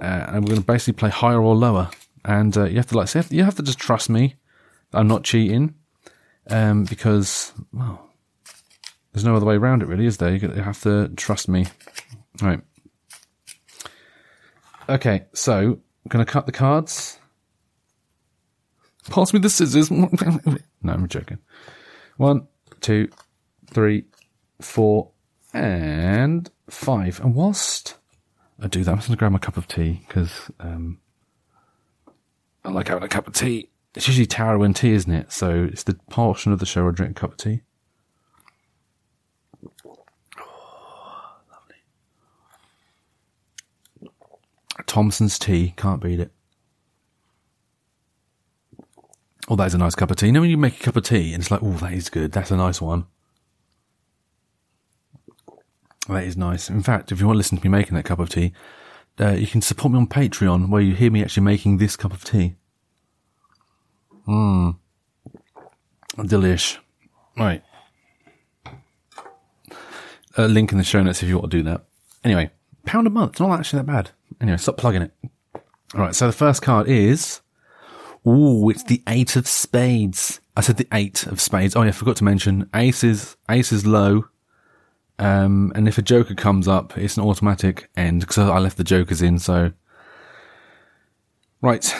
uh, 0.00 0.26
and 0.28 0.44
we're 0.44 0.50
going 0.50 0.60
to 0.60 0.66
basically 0.66 0.98
play 0.98 1.10
higher 1.10 1.40
or 1.40 1.54
lower. 1.54 1.90
And 2.24 2.56
uh, 2.56 2.64
you 2.64 2.76
have 2.76 2.86
to 2.88 2.96
like, 2.96 3.08
say, 3.08 3.24
you 3.30 3.42
have 3.44 3.56
to 3.56 3.62
just 3.62 3.78
trust 3.78 4.08
me. 4.08 4.36
I'm 4.92 5.08
not 5.08 5.24
cheating. 5.24 5.74
Um, 6.48 6.84
because, 6.84 7.52
well, 7.72 8.08
there's 9.12 9.24
no 9.24 9.36
other 9.36 9.46
way 9.46 9.56
around 9.56 9.82
it, 9.82 9.86
really, 9.86 10.06
is 10.06 10.18
there? 10.18 10.34
You 10.34 10.48
have 10.48 10.82
to 10.82 11.08
trust 11.16 11.48
me. 11.48 11.66
All 12.42 12.48
right. 12.48 12.60
Okay, 14.88 15.24
so 15.32 15.80
To 16.12 16.24
cut 16.26 16.44
the 16.44 16.52
cards. 16.52 17.18
Pass 19.08 19.32
me 19.32 19.40
the 19.40 19.48
scissors. 19.48 19.90
no, 19.90 20.08
I'm 20.84 21.08
joking. 21.08 21.38
One, 22.18 22.46
two, 22.80 23.08
three, 23.70 24.04
four, 24.60 25.10
and 25.54 26.50
five. 26.68 27.18
And 27.20 27.34
whilst 27.34 27.96
I 28.60 28.68
do 28.68 28.84
that, 28.84 28.90
I'm 28.90 28.98
just 28.98 29.10
to 29.10 29.16
grab 29.16 29.32
my 29.32 29.38
cup 29.38 29.56
of 29.56 29.66
tea 29.66 30.02
because 30.06 30.50
um, 30.60 30.98
I 32.62 32.70
like 32.70 32.88
having 32.88 33.04
a 33.04 33.08
cup 33.08 33.26
of 33.26 33.32
tea. 33.32 33.70
It's 33.94 34.06
usually 34.06 34.26
Taro 34.26 34.62
and 34.62 34.76
tea, 34.76 34.92
isn't 34.92 35.12
it? 35.12 35.32
So 35.32 35.68
it's 35.72 35.84
the 35.84 35.94
portion 36.10 36.52
of 36.52 36.58
the 36.58 36.66
show 36.66 36.86
I 36.86 36.90
drink 36.90 37.18
a 37.18 37.20
cup 37.20 37.32
of 37.32 37.36
tea. 37.38 37.62
Thompson's 44.92 45.38
tea, 45.38 45.72
can't 45.78 46.02
beat 46.02 46.20
it. 46.20 46.30
Oh, 49.48 49.56
that 49.56 49.68
is 49.68 49.72
a 49.72 49.78
nice 49.78 49.94
cup 49.94 50.10
of 50.10 50.18
tea. 50.18 50.26
You 50.26 50.32
know 50.32 50.42
when 50.42 50.50
you 50.50 50.58
make 50.58 50.78
a 50.78 50.82
cup 50.82 50.96
of 50.96 51.04
tea 51.04 51.32
and 51.32 51.42
it's 51.42 51.50
like, 51.50 51.62
oh, 51.62 51.72
that 51.78 51.94
is 51.94 52.10
good. 52.10 52.32
That's 52.32 52.50
a 52.50 52.58
nice 52.58 52.78
one. 52.78 53.06
That 56.10 56.24
is 56.24 56.36
nice. 56.36 56.68
In 56.68 56.82
fact, 56.82 57.10
if 57.10 57.20
you 57.20 57.26
want 57.26 57.36
to 57.36 57.38
listen 57.38 57.56
to 57.56 57.64
me 57.64 57.70
making 57.70 57.94
that 57.94 58.04
cup 58.04 58.18
of 58.18 58.28
tea, 58.28 58.52
uh, 59.18 59.30
you 59.30 59.46
can 59.46 59.62
support 59.62 59.94
me 59.94 59.98
on 59.98 60.08
Patreon 60.08 60.68
where 60.68 60.82
you 60.82 60.94
hear 60.94 61.10
me 61.10 61.22
actually 61.22 61.44
making 61.44 61.78
this 61.78 61.96
cup 61.96 62.12
of 62.12 62.22
tea. 62.22 62.56
Mmm. 64.28 64.76
Delish. 66.18 66.76
Right. 67.38 67.62
A 70.36 70.48
link 70.48 70.70
in 70.70 70.76
the 70.76 70.84
show 70.84 71.02
notes 71.02 71.22
if 71.22 71.30
you 71.30 71.38
want 71.38 71.50
to 71.50 71.56
do 71.56 71.62
that. 71.62 71.86
Anyway, 72.22 72.50
pound 72.84 73.06
a 73.06 73.10
month. 73.10 73.32
It's 73.32 73.40
not 73.40 73.58
actually 73.58 73.80
that 73.80 73.86
bad. 73.86 74.10
Anyway, 74.40 74.56
stop 74.56 74.76
plugging 74.76 75.02
it. 75.02 75.12
All 75.94 76.00
right. 76.00 76.14
So 76.14 76.26
the 76.26 76.32
first 76.32 76.62
card 76.62 76.88
is, 76.88 77.40
ooh, 78.26 78.68
it's 78.70 78.84
the 78.84 79.02
eight 79.08 79.36
of 79.36 79.46
spades. 79.46 80.40
I 80.56 80.60
said 80.60 80.76
the 80.76 80.88
eight 80.92 81.26
of 81.26 81.40
spades. 81.40 81.76
Oh 81.76 81.82
yeah, 81.82 81.88
I 81.88 81.92
forgot 81.92 82.16
to 82.16 82.24
mention 82.24 82.68
ace 82.74 83.04
is, 83.04 83.36
ace 83.48 83.72
is 83.72 83.86
low. 83.86 84.26
Um, 85.18 85.72
and 85.74 85.86
if 85.86 85.98
a 85.98 86.02
joker 86.02 86.34
comes 86.34 86.66
up, 86.66 86.98
it's 86.98 87.16
an 87.16 87.22
automatic 87.22 87.88
end 87.96 88.20
because 88.20 88.38
I 88.38 88.58
left 88.58 88.76
the 88.76 88.84
jokers 88.84 89.22
in. 89.22 89.38
So, 89.38 89.72
right. 91.60 91.94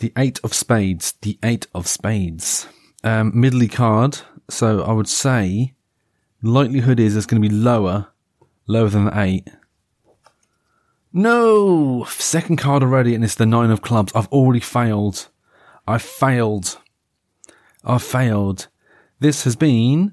The 0.00 0.12
eight 0.16 0.38
of 0.44 0.52
spades. 0.54 1.12
The 1.22 1.38
eight 1.42 1.66
of 1.74 1.86
spades. 1.86 2.68
Um, 3.02 3.32
middly 3.34 3.68
card. 3.68 4.18
So 4.50 4.82
I 4.82 4.92
would 4.92 5.08
say 5.08 5.74
likelihood 6.42 7.00
is 7.00 7.16
it's 7.16 7.26
going 7.26 7.42
to 7.42 7.48
be 7.48 7.54
lower, 7.54 8.08
lower 8.66 8.88
than 8.88 9.06
the 9.06 9.20
eight. 9.20 9.48
No! 11.12 12.04
Second 12.04 12.56
card 12.56 12.82
already, 12.82 13.14
and 13.14 13.24
it's 13.24 13.34
the 13.34 13.46
nine 13.46 13.70
of 13.70 13.82
clubs. 13.82 14.12
I've 14.14 14.28
already 14.28 14.60
failed. 14.60 15.28
I've 15.86 16.02
failed. 16.02 16.78
I've 17.84 18.02
failed. 18.02 18.68
This 19.20 19.44
has 19.44 19.56
been 19.56 20.12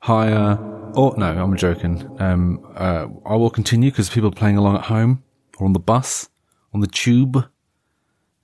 higher. 0.00 0.58
Oh, 0.94 1.14
no, 1.16 1.26
I'm 1.26 1.56
joking. 1.56 2.16
Um, 2.18 2.66
uh, 2.74 3.06
I 3.26 3.36
will 3.36 3.50
continue 3.50 3.90
because 3.90 4.10
people 4.10 4.30
are 4.30 4.34
playing 4.34 4.56
along 4.56 4.76
at 4.76 4.84
home 4.84 5.22
or 5.58 5.66
on 5.66 5.72
the 5.72 5.78
bus, 5.78 6.28
on 6.72 6.80
the 6.80 6.86
tube, 6.86 7.46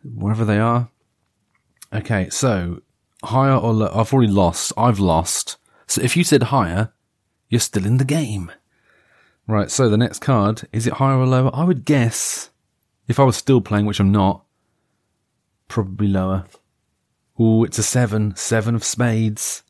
wherever 0.05 0.45
they 0.45 0.59
are. 0.59 0.91
Okay, 1.93 2.29
so 2.31 2.83
higher 3.25 3.57
or 3.57 3.73
low? 3.73 3.93
I've 3.95 4.13
already 4.13 4.31
lost. 4.31 4.73
I've 4.77 4.99
lost. 4.99 5.57
So 5.87 6.03
if 6.03 6.17
you 6.17 6.25
said 6.25 6.45
higher, 6.45 6.93
you're 7.49 7.61
still 7.61 7.87
in 7.87 7.97
the 7.97 8.05
game. 8.05 8.53
Right, 9.47 9.71
so 9.71 9.89
the 9.89 9.97
next 9.97 10.21
card, 10.21 10.63
is 10.73 10.87
it 10.87 10.95
higher 10.95 11.19
or 11.19 11.27
lower? 11.27 11.55
I 11.55 11.65
would 11.65 11.85
guess, 11.85 12.51
if 13.07 13.21
I 13.21 13.25
was 13.25 13.37
still 13.37 13.61
playing, 13.61 13.87
which 13.87 14.01
I'm 14.01 14.11
not, 14.11 14.45
probably 15.69 16.09
lower. 16.09 16.47
Ooh, 17.41 17.65
it's 17.65 17.79
a 17.79 17.83
seven. 17.83 18.35
Seven 18.35 18.75
of 18.75 18.83
spades. 18.83 19.63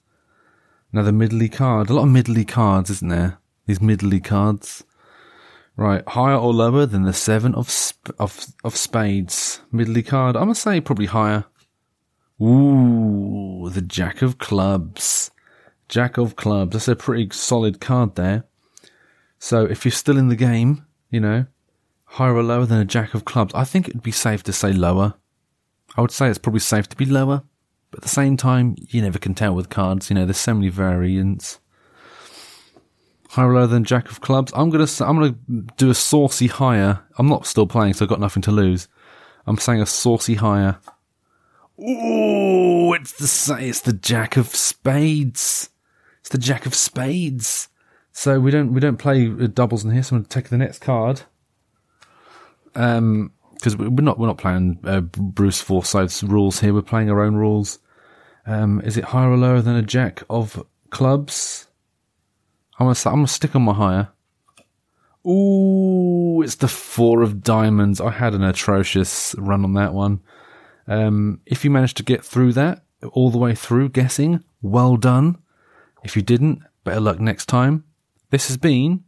Another 0.93 1.13
middly 1.13 1.49
card. 1.49 1.91
A 1.91 1.95
lot 1.95 2.05
of 2.05 2.11
middly 2.11 2.45
cards, 2.45 2.91
isn't 2.91 3.09
there? 3.09 3.39
These 3.67 3.83
middly 3.83 4.21
cards. 4.21 4.85
Right, 5.77 6.07
higher 6.09 6.37
or 6.37 6.55
lower 6.55 6.87
than 6.87 7.03
the 7.03 7.13
seven 7.13 7.55
of 7.55 7.69
sp- 7.69 8.17
of 8.19 8.47
of 8.65 8.77
spades. 8.77 9.61
Middly 9.71 10.03
card. 10.03 10.37
I'm 10.37 10.45
gonna 10.45 10.55
say 10.55 10.81
probably 10.81 11.07
higher. 11.07 11.45
Ooh, 12.41 13.69
the 13.71 13.83
jack 13.83 14.23
of 14.23 14.39
clubs. 14.39 15.31
Jack 15.89 16.17
of 16.17 16.35
clubs. 16.35 16.73
That's 16.73 16.89
a 16.89 16.97
pretty 16.97 17.29
solid 17.33 17.81
card 17.81 18.15
there. 18.15 18.45
So 19.39 19.65
if 19.65 19.85
you're 19.85 19.93
still 19.93 20.19
in 20.19 20.29
the 20.29 20.37
game, 20.37 20.85
you 21.11 21.21
know, 21.21 21.47
higher 22.05 22.35
or 22.35 22.43
lower 22.43 22.67
than 22.67 22.81
a 22.81 22.85
jack 22.85 23.15
of 23.15 23.25
clubs, 23.25 23.53
I 23.55 23.65
think 23.65 23.89
it'd 23.89 24.03
be 24.03 24.13
safe 24.13 24.43
to 24.45 24.53
say 24.53 24.73
lower. 24.73 25.15
I 25.97 26.01
would 26.01 26.11
say 26.11 26.29
it's 26.29 26.39
probably 26.39 26.61
safe 26.61 26.89
to 26.89 26.97
be 26.97 27.07
lower, 27.07 27.43
but 27.91 27.99
at 27.99 28.03
the 28.03 28.09
same 28.09 28.37
time, 28.37 28.77
you 28.79 29.03
never 29.03 29.19
can 29.19 29.35
tell 29.35 29.55
with 29.55 29.71
cards. 29.71 30.11
You 30.11 30.15
know, 30.15 30.27
there's 30.27 30.37
so 30.37 30.55
many 30.55 30.69
variants. 30.69 31.61
Higher 33.31 33.51
or 33.51 33.55
lower 33.55 33.67
than 33.67 33.85
jack 33.85 34.11
of 34.11 34.21
clubs. 34.21 34.53
I'm 34.55 34.71
gonna 34.71 34.87
I'm 35.01 35.17
gonna 35.19 35.37
do 35.77 35.91
a 35.91 35.95
saucy 35.95 36.47
higher. 36.47 37.01
I'm 37.19 37.29
not 37.29 37.47
still 37.47 37.67
playing, 37.67 37.95
so 37.95 38.05
I've 38.05 38.09
got 38.09 38.21
nothing 38.21 38.43
to 38.43 38.51
lose. 38.51 38.89
I'm 39.47 39.59
saying 39.59 39.81
a 39.81 39.87
saucy 39.87 40.35
higher. 40.35 40.79
Ooh, 41.79 42.95
it's 42.95 43.13
the 43.13 43.57
it's 43.61 43.81
the 43.81 43.93
jack 43.93 44.37
of 44.37 44.49
spades. 44.49 45.71
It's 46.21 46.31
the 46.31 46.39
jack 46.39 46.67
of 46.67 46.75
spades. 46.75 47.69
So 48.17 48.41
we 48.41 48.51
don't 48.51 48.73
we 48.73 48.81
don't 48.81 48.97
play 48.97 49.29
doubles 49.29 49.85
in 49.85 49.91
here. 49.91 50.03
So 50.03 50.17
I'm 50.17 50.23
going 50.23 50.25
to 50.25 50.35
take 50.35 50.49
the 50.49 50.57
next 50.57 50.79
card. 50.79 51.21
Um, 52.75 53.33
because 53.53 53.77
we're 53.77 53.91
not 53.91 54.19
we're 54.19 54.27
not 54.27 54.39
playing 54.39 54.81
uh, 54.85 55.01
Bruce 55.01 55.61
Forsyth's 55.61 56.23
rules 56.23 56.61
here. 56.61 56.73
We're 56.73 56.81
playing 56.81 57.11
our 57.11 57.21
own 57.21 57.35
rules. 57.35 57.79
Um, 58.47 58.81
is 58.81 58.97
it 58.97 59.05
higher 59.05 59.31
or 59.31 59.37
lower 59.37 59.61
than 59.61 59.77
a 59.77 59.83
jack 59.83 60.23
of 60.31 60.65
clubs? 60.89 61.67
I'm 62.79 62.87
gonna 62.87 62.99
I'm 63.05 63.17
gonna 63.17 63.29
stick 63.29 63.55
on 63.55 63.63
my 63.63 63.75
higher. 63.75 64.09
Ooh, 65.29 66.41
it's 66.43 66.55
the 66.55 66.69
four 66.69 67.21
of 67.21 67.43
diamonds. 67.43 68.01
I 68.01 68.13
had 68.13 68.33
an 68.33 68.43
atrocious 68.43 69.35
run 69.37 69.63
on 69.63 69.75
that 69.75 69.93
one. 69.93 70.21
Um, 70.89 71.43
if 71.45 71.67
you 71.67 71.71
managed 71.71 71.99
to 71.99 72.03
get 72.03 72.25
through 72.25 72.55
that 72.55 72.83
all 73.13 73.31
the 73.31 73.37
way 73.37 73.55
through 73.55 73.91
guessing, 73.91 74.43
well 74.63 74.97
done. 74.97 75.37
If 76.03 76.17
you 76.17 76.23
didn't, 76.23 76.63
better 76.83 77.01
luck 77.01 77.21
next 77.21 77.45
time. 77.45 77.85
This 78.31 78.49
has 78.49 78.57
been 78.57 79.05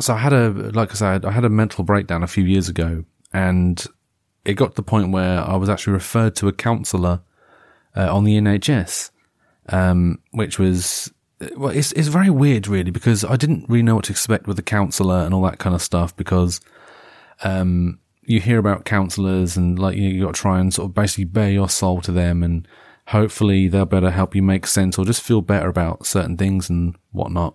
so 0.00 0.14
I 0.14 0.18
had 0.18 0.32
a, 0.32 0.50
like 0.50 0.90
I 0.90 0.94
said, 0.94 1.24
I 1.24 1.32
had 1.32 1.44
a 1.44 1.50
mental 1.50 1.84
breakdown 1.84 2.22
a 2.22 2.28
few 2.28 2.44
years 2.44 2.68
ago 2.68 3.04
and 3.32 3.84
it 4.44 4.54
got 4.54 4.70
to 4.70 4.76
the 4.76 4.82
point 4.82 5.12
where 5.12 5.40
I 5.40 5.56
was 5.56 5.68
actually 5.68 5.92
referred 5.92 6.34
to 6.36 6.48
a 6.48 6.52
counsellor 6.52 7.20
uh, 7.94 8.14
on 8.14 8.24
the 8.24 8.38
NHS, 8.38 9.10
um, 9.68 10.20
which 10.30 10.58
was 10.58 11.12
well, 11.56 11.70
it's 11.70 11.92
it's 11.92 12.08
very 12.08 12.30
weird, 12.30 12.66
really, 12.66 12.90
because 12.90 13.24
I 13.24 13.36
didn't 13.36 13.68
really 13.68 13.82
know 13.82 13.94
what 13.94 14.04
to 14.04 14.12
expect 14.12 14.46
with 14.46 14.58
a 14.58 14.62
counsellor 14.62 15.18
and 15.18 15.32
all 15.32 15.42
that 15.42 15.58
kind 15.58 15.74
of 15.74 15.82
stuff. 15.82 16.16
Because 16.16 16.60
um, 17.44 17.98
you 18.28 18.40
hear 18.40 18.58
about 18.58 18.84
counsellors 18.84 19.56
and 19.56 19.78
like 19.78 19.96
you, 19.96 20.08
you 20.08 20.24
got 20.24 20.34
to 20.34 20.40
try 20.40 20.60
and 20.60 20.72
sort 20.72 20.90
of 20.90 20.94
basically 20.94 21.24
bare 21.24 21.50
your 21.50 21.68
soul 21.68 22.00
to 22.02 22.12
them, 22.12 22.42
and 22.42 22.66
hopefully 23.08 23.68
they'll 23.68 23.86
better 23.86 24.10
help 24.10 24.34
you 24.34 24.42
make 24.42 24.66
sense 24.66 24.98
or 24.98 25.04
just 25.04 25.22
feel 25.22 25.40
better 25.40 25.68
about 25.68 26.06
certain 26.06 26.36
things 26.36 26.68
and 26.68 26.96
whatnot. 27.12 27.54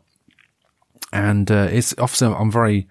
And 1.11 1.51
uh, 1.51 1.67
it's 1.71 1.93
obviously 1.97 2.33
I'm 2.33 2.51
very 2.51 2.87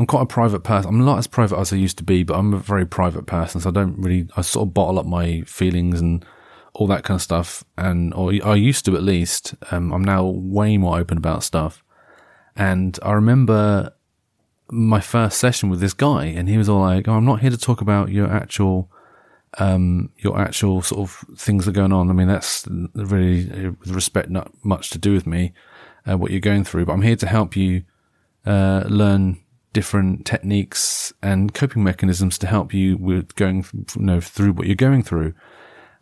I'm 0.00 0.06
quite 0.06 0.22
a 0.22 0.26
private 0.26 0.60
person. 0.60 0.88
I'm 0.88 1.04
not 1.04 1.18
as 1.18 1.26
private 1.26 1.58
as 1.58 1.74
I 1.74 1.76
used 1.76 1.98
to 1.98 2.04
be, 2.04 2.22
but 2.22 2.38
I'm 2.38 2.54
a 2.54 2.58
very 2.58 2.86
private 2.86 3.26
person. 3.26 3.60
So 3.60 3.68
I 3.68 3.72
don't 3.72 3.98
really, 3.98 4.28
I 4.34 4.40
sort 4.40 4.66
of 4.66 4.72
bottle 4.72 4.98
up 4.98 5.04
my 5.04 5.42
feelings 5.42 6.00
and 6.00 6.24
all 6.72 6.86
that 6.86 7.04
kind 7.04 7.16
of 7.16 7.22
stuff. 7.22 7.64
And, 7.76 8.14
or 8.14 8.32
I 8.42 8.54
used 8.54 8.86
to 8.86 8.96
at 8.96 9.02
least. 9.02 9.54
Um, 9.70 9.92
I'm 9.92 10.02
now 10.02 10.24
way 10.24 10.78
more 10.78 10.98
open 10.98 11.18
about 11.18 11.42
stuff. 11.42 11.82
And 12.56 12.98
I 13.02 13.12
remember 13.12 13.92
my 14.70 15.00
first 15.00 15.38
session 15.38 15.68
with 15.68 15.80
this 15.80 15.92
guy 15.94 16.26
and 16.26 16.48
he 16.48 16.56
was 16.56 16.68
all 16.68 16.80
like, 16.80 17.08
oh, 17.08 17.14
I'm 17.14 17.24
not 17.24 17.40
here 17.40 17.50
to 17.50 17.58
talk 17.58 17.80
about 17.80 18.10
your 18.10 18.30
actual, 18.30 18.90
um, 19.58 20.10
your 20.18 20.38
actual 20.38 20.82
sort 20.82 21.00
of 21.00 21.24
things 21.36 21.64
that 21.64 21.72
are 21.72 21.80
going 21.80 21.92
on. 21.92 22.10
I 22.10 22.12
mean, 22.12 22.28
that's 22.28 22.66
really, 22.94 23.70
with 23.70 23.90
respect, 23.90 24.30
not 24.30 24.52
much 24.64 24.90
to 24.90 24.98
do 24.98 25.12
with 25.12 25.26
me, 25.26 25.52
uh, 26.08 26.16
what 26.16 26.30
you're 26.30 26.40
going 26.40 26.64
through, 26.64 26.86
but 26.86 26.92
I'm 26.92 27.02
here 27.02 27.16
to 27.16 27.26
help 27.26 27.56
you, 27.56 27.84
uh, 28.46 28.84
learn 28.88 29.40
different 29.72 30.26
techniques 30.26 31.12
and 31.22 31.54
coping 31.54 31.84
mechanisms 31.84 32.38
to 32.38 32.46
help 32.46 32.74
you 32.74 32.96
with 32.96 33.34
going, 33.36 33.64
you 33.74 34.02
know, 34.02 34.20
through 34.20 34.52
what 34.52 34.66
you're 34.66 34.76
going 34.76 35.02
through. 35.02 35.34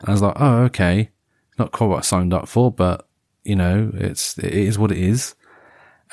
And 0.01 0.09
I 0.09 0.13
was 0.13 0.23
like, 0.23 0.37
oh, 0.37 0.63
okay. 0.65 1.11
Not 1.59 1.73
quite 1.73 1.87
what 1.89 1.99
I 1.99 2.03
signed 2.03 2.33
up 2.33 2.49
for, 2.49 2.71
but 2.71 3.07
you 3.45 3.57
know, 3.57 3.91
it's, 3.95 4.39
it 4.39 4.53
is 4.53 4.79
what 4.79 4.93
it 4.93 4.99
is. 4.99 5.35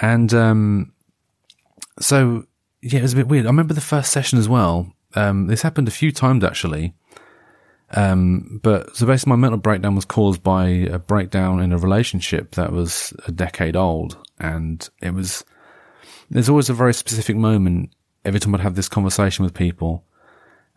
And, 0.01 0.33
um, 0.33 0.93
so 1.99 2.45
yeah, 2.81 2.99
it 2.99 3.03
was 3.03 3.13
a 3.13 3.17
bit 3.17 3.27
weird. 3.27 3.45
I 3.45 3.49
remember 3.49 3.73
the 3.73 3.81
first 3.81 4.11
session 4.11 4.37
as 4.37 4.49
well. 4.49 4.91
Um, 5.15 5.47
this 5.47 5.61
happened 5.61 5.87
a 5.87 5.91
few 5.91 6.11
times 6.11 6.43
actually. 6.43 6.93
Um, 7.91 8.59
but 8.63 8.95
so 8.95 9.05
basically 9.05 9.31
my 9.31 9.35
mental 9.37 9.59
breakdown 9.59 9.95
was 9.95 10.05
caused 10.05 10.43
by 10.43 10.67
a 10.67 10.99
breakdown 10.99 11.61
in 11.61 11.71
a 11.71 11.77
relationship 11.77 12.51
that 12.55 12.71
was 12.71 13.13
a 13.27 13.31
decade 13.31 13.75
old. 13.75 14.17
And 14.39 14.87
it 15.01 15.13
was, 15.13 15.45
there's 16.29 16.49
always 16.49 16.69
a 16.69 16.73
very 16.73 16.93
specific 16.93 17.35
moment 17.35 17.91
every 18.25 18.39
time 18.39 18.55
I'd 18.55 18.61
have 18.61 18.75
this 18.75 18.89
conversation 18.89 19.45
with 19.45 19.53
people, 19.53 20.03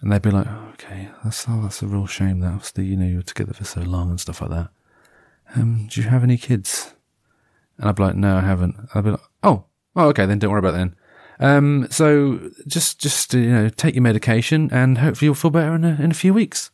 and 0.01 0.12
they'd 0.12 0.23
be 0.23 0.31
like, 0.31 0.47
oh, 0.47 0.69
"Okay, 0.75 1.09
that's 1.25 1.47
oh, 1.49 1.62
that's 1.62 1.83
a 1.83 1.87
real 1.87 2.07
shame 2.07 2.40
that 2.40 2.73
you 2.77 2.97
know 2.97 3.07
you 3.07 3.16
were 3.16 3.23
together 3.23 3.55
for 3.55 3.64
so 3.64 3.81
long 3.81 4.11
and 4.11 4.21
stuff 4.21 4.40
like 4.43 4.51
that. 4.51 4.69
Um, 5.57 5.88
do 5.88 6.01
you 6.01 6.09
have 6.09 6.23
any 6.23 6.37
kids?" 6.37 6.95
And 7.79 7.88
I'd 7.88 7.97
be 7.97 8.03
like, 8.05 8.14
"No, 8.14 8.37
I 8.37 8.43
haven't." 8.43 8.77
I'd 8.95 9.05
be 9.05 9.11
like, 9.12 9.21
"Oh, 9.43 9.64
oh, 9.97 10.09
okay, 10.09 10.27
then 10.27 10.38
don't 10.38 10.51
worry 10.51 10.61
about 10.61 10.75
it 10.75 10.79
then." 10.79 10.97
Um, 11.40 11.87
so 11.90 12.51
just 12.66 13.01
just 13.01 13.33
you 13.35 13.51
know 13.51 13.68
take 13.68 13.94
your 13.94 14.03
medication 14.03 14.68
and 14.72 14.98
hopefully 14.98 15.27
you'll 15.27 15.35
feel 15.35 15.51
better 15.51 15.74
in 15.74 15.85
a, 15.85 15.96
in 16.01 16.11
a 16.11 16.14
few 16.14 16.35
weeks. 16.35 16.70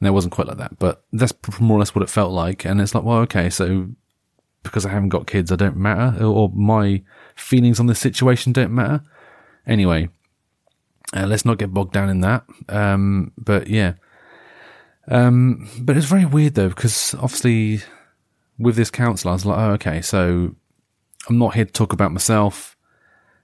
And 0.00 0.08
it 0.08 0.12
wasn't 0.12 0.32
quite 0.32 0.48
like 0.48 0.58
that, 0.58 0.78
but 0.78 1.04
that's 1.12 1.32
more 1.60 1.76
or 1.76 1.80
less 1.80 1.94
what 1.94 2.02
it 2.02 2.10
felt 2.10 2.32
like. 2.32 2.64
And 2.64 2.80
it's 2.80 2.92
like, 2.92 3.04
well, 3.04 3.18
okay, 3.18 3.48
so 3.48 3.88
because 4.64 4.84
I 4.84 4.90
haven't 4.90 5.10
got 5.10 5.28
kids, 5.28 5.52
I 5.52 5.56
don't 5.56 5.76
matter, 5.76 6.24
or 6.24 6.48
my 6.50 7.02
feelings 7.36 7.78
on 7.78 7.86
the 7.86 7.94
situation 7.94 8.52
don't 8.52 8.74
matter. 8.74 9.02
Anyway, 9.64 10.08
uh, 11.14 11.26
let's 11.26 11.44
not 11.44 11.58
get 11.58 11.72
bogged 11.72 11.92
down 11.92 12.08
in 12.08 12.20
that. 12.20 12.44
Um, 12.68 13.32
but 13.38 13.68
yeah. 13.68 13.94
Um, 15.08 15.68
but 15.80 15.96
it's 15.96 16.06
very 16.06 16.24
weird 16.24 16.54
though, 16.54 16.68
because 16.68 17.14
obviously 17.14 17.82
with 18.58 18.76
this 18.76 18.90
counsellor, 18.90 19.30
I 19.30 19.34
was 19.34 19.46
like, 19.46 19.58
oh, 19.58 19.70
okay, 19.72 20.00
so 20.00 20.54
I'm 21.28 21.38
not 21.38 21.54
here 21.54 21.64
to 21.64 21.72
talk 21.72 21.92
about 21.92 22.12
myself. 22.12 22.76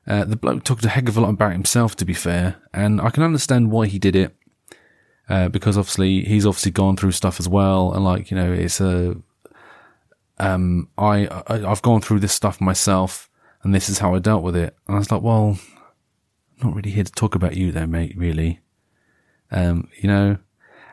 Uh, 0.09 0.25
the 0.25 0.37
bloke 0.37 0.65
talked 0.65 0.85
a 0.87 0.89
heck 0.89 1.07
of 1.07 1.19
a 1.19 1.21
lot 1.21 1.29
about 1.29 1.53
himself, 1.53 1.95
to 1.95 2.07
be 2.07 2.15
fair, 2.15 2.57
and 2.73 2.99
I 2.99 3.11
can 3.11 3.23
understand 3.23 3.71
why 3.71 3.87
he 3.87 3.99
did 3.99 4.17
it. 4.17 4.35
Uh, 5.29 5.51
because 5.51 5.77
obviously 5.77 6.25
he's 6.25 6.47
obviously 6.47 6.73
gone 6.73 6.97
through 6.97 7.13
stuff 7.13 7.39
as 7.39 7.47
well, 7.47 7.93
and 7.93 8.03
like 8.03 8.31
you 8.31 8.37
know, 8.37 8.51
it's 8.51 8.81
a 8.81 9.17
um, 10.39 10.89
I, 10.97 11.27
I 11.27 11.71
I've 11.71 11.83
gone 11.83 12.01
through 12.01 12.21
this 12.21 12.33
stuff 12.33 12.59
myself, 12.59 13.29
and 13.63 13.75
this 13.75 13.91
is 13.91 13.99
how 13.99 14.15
I 14.15 14.19
dealt 14.19 14.43
with 14.43 14.57
it. 14.57 14.75
And 14.87 14.97
I 14.97 14.99
was 14.99 15.13
like, 15.13 15.21
well, 15.21 15.59
I'm 16.63 16.69
not 16.69 16.77
really 16.77 16.91
here 16.91 17.05
to 17.05 17.13
talk 17.13 17.35
about 17.35 17.59
you, 17.59 17.71
though, 17.71 17.87
mate. 17.87 18.17
Really, 18.17 18.61
um, 19.51 19.89
you 20.01 20.09
know. 20.09 20.39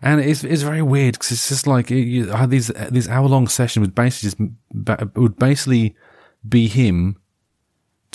And 0.02 0.20
it's 0.20 0.44
it's 0.44 0.62
very 0.62 0.82
weird 0.82 1.14
because 1.14 1.32
it's 1.32 1.48
just 1.48 1.66
like 1.66 1.90
you, 1.90 2.34
I 2.34 2.38
had 2.38 2.50
these 2.50 2.68
these 2.92 3.08
hour 3.08 3.30
long 3.30 3.48
session 3.48 3.82
would 3.82 3.96
basically 3.96 4.30
just 4.30 5.16
would 5.16 5.40
basically 5.40 5.96
be 6.48 6.68
him 6.68 7.16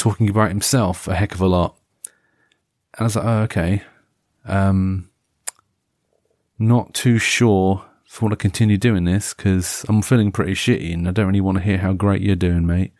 talking 0.01 0.31
about 0.31 0.49
himself 0.49 1.07
a 1.07 1.15
heck 1.15 1.35
of 1.35 1.41
a 1.41 1.47
lot. 1.47 1.77
And 2.95 3.01
I 3.01 3.05
was 3.05 3.17
like, 3.17 3.25
oh, 3.25 3.39
okay. 3.43 3.83
Um, 4.47 5.11
not 6.59 6.95
too 6.95 7.19
sure 7.19 7.85
if 8.07 8.21
I 8.21 8.25
want 8.25 8.33
to 8.33 8.37
continue 8.37 8.79
doing 8.79 9.05
this 9.05 9.35
because 9.35 9.85
I'm 9.89 10.03
feeling 10.03 10.33
pretty 10.33 10.55
shitty 10.55 10.93
and 10.93 11.07
I 11.07 11.13
don't 11.13 11.27
really 11.27 11.41
want 11.41 11.59
to 11.59 11.65
hear 11.65 11.79
how 11.79 11.93
great 11.93 12.23
you're 12.23 12.35
doing, 12.35 12.67
mate. 12.67 12.93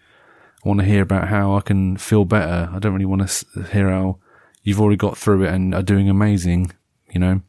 I 0.65 0.69
want 0.69 0.81
to 0.81 0.87
hear 0.87 1.03
about 1.03 1.29
how 1.29 1.57
I 1.57 1.63
can 1.63 1.97
feel 1.97 2.27
better. 2.27 2.71
I 2.73 2.79
don't 2.79 2.93
really 2.93 3.07
want 3.07 3.27
to 3.27 3.63
hear 3.65 3.89
how 3.89 4.19
you've 4.63 4.81
already 4.81 4.97
got 4.97 5.17
through 5.17 5.45
it 5.45 5.55
and 5.55 5.75
are 5.75 5.83
doing 5.83 6.11
amazing, 6.11 6.73
you 7.11 7.19
know? 7.19 7.41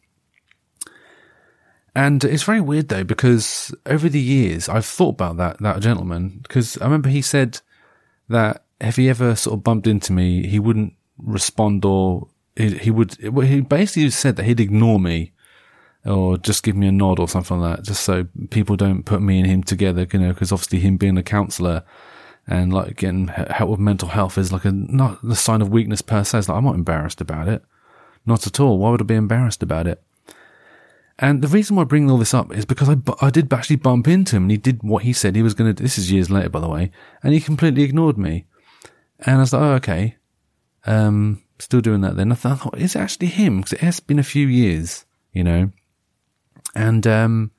And 1.94 2.24
it's 2.24 2.44
very 2.44 2.62
weird 2.62 2.88
though, 2.88 3.04
because 3.04 3.76
over 3.86 4.08
the 4.08 4.22
years, 4.22 4.70
I've 4.70 4.86
thought 4.86 5.16
about 5.16 5.36
that, 5.38 5.60
that 5.60 5.82
gentleman, 5.82 6.40
because 6.42 6.78
I 6.78 6.86
remember 6.86 7.10
he 7.10 7.22
said 7.22 7.60
that 8.30 8.64
if 8.82 8.96
he 8.96 9.10
ever 9.10 9.36
sort 9.36 9.54
of 9.54 9.64
bumped 9.64 9.88
into 9.88 10.12
me, 10.12 10.48
he 10.48 10.60
wouldn't 10.60 10.94
respond 11.18 11.86
or 11.86 12.28
he, 12.56 12.78
he 12.78 12.92
would, 12.92 13.14
he 13.14 13.62
basically 13.62 14.10
said 14.10 14.36
that 14.36 14.44
he'd 14.44 14.60
ignore 14.60 15.00
me 15.00 15.32
or 16.04 16.38
just 16.38 16.64
give 16.64 16.76
me 16.76 16.88
a 16.88 16.92
nod 16.92 17.20
or 17.20 17.28
something 17.28 17.60
like 17.60 17.78
that, 17.78 17.86
just 17.86 18.04
so 18.04 18.28
people 18.50 18.76
don't 18.76 19.04
put 19.04 19.22
me 19.22 19.40
and 19.40 19.48
him 19.48 19.64
together, 19.64 20.08
you 20.12 20.20
know, 20.20 20.34
because 20.34 20.52
obviously 20.52 20.80
him 20.80 20.98
being 20.98 21.18
a 21.18 21.24
counsellor 21.24 21.84
and 22.48 22.74
like 22.74 22.98
getting 22.98 23.28
help 23.28 23.70
with 23.70 23.80
mental 23.80 24.10
health 24.10 24.38
is 24.38 24.52
like 24.52 24.66
a 24.66 24.72
not 24.72 25.20
the 25.22 25.36
sign 25.36 25.62
of 25.62 25.70
weakness 25.70 26.02
per 26.02 26.24
se. 26.24 26.40
It's 26.40 26.50
like 26.50 26.58
I'm 26.58 26.66
not 26.66 26.76
embarrassed 26.76 27.22
about 27.22 27.48
it, 27.48 27.64
not 28.26 28.48
at 28.48 28.60
all. 28.60 28.80
Why 28.80 28.90
would 28.90 29.02
I 29.02 29.06
be 29.06 29.14
embarrassed 29.14 29.62
about 29.62 29.86
it? 29.86 30.02
And 31.20 31.44
the 31.44 31.48
reason 31.48 31.76
why 31.76 31.84
I 31.84 31.86
bring 31.86 32.10
all 32.10 32.18
this 32.18 32.34
up 32.34 32.52
is 32.52 32.66
because 32.66 32.90
I, 32.90 32.96
I 33.22 33.30
did 33.30 33.54
actually 33.54 33.76
bump 33.76 34.08
into 34.08 34.36
him 34.36 34.44
and 34.46 34.52
he 34.52 34.58
did 34.58 34.82
what 34.82 35.04
he 35.04 35.14
said 35.14 35.36
he 35.36 35.44
was 35.44 35.54
going 35.54 35.70
to 35.70 35.74
do. 35.74 35.84
This 35.84 36.00
is 36.00 36.12
years 36.12 36.32
later, 36.32 36.50
by 36.50 36.60
the 36.60 36.68
way, 36.68 36.92
and 37.22 37.32
he 37.32 37.40
completely 37.40 37.84
ignored 37.84 38.18
me. 38.18 38.46
And 39.22 39.38
I 39.38 39.40
was 39.40 39.54
like, 39.54 39.62
oh, 39.62 39.74
okay. 39.74 40.16
Um, 40.86 41.44
still 41.60 41.82
doing 41.82 42.02
that 42.02 42.16
then. 42.16 42.32
I 42.32 42.36
thought, 42.36 42.52
I 42.52 42.56
thought 42.56 42.80
it's 42.80 42.96
actually 42.96 43.28
him 43.28 43.58
because 43.58 43.74
it 43.74 43.82
has 43.82 44.00
been 44.00 44.20
a 44.20 44.24
few 44.24 44.48
years, 44.48 45.06
you 45.32 45.44
know. 45.44 45.72
And 46.76 47.06
um, 47.06 47.52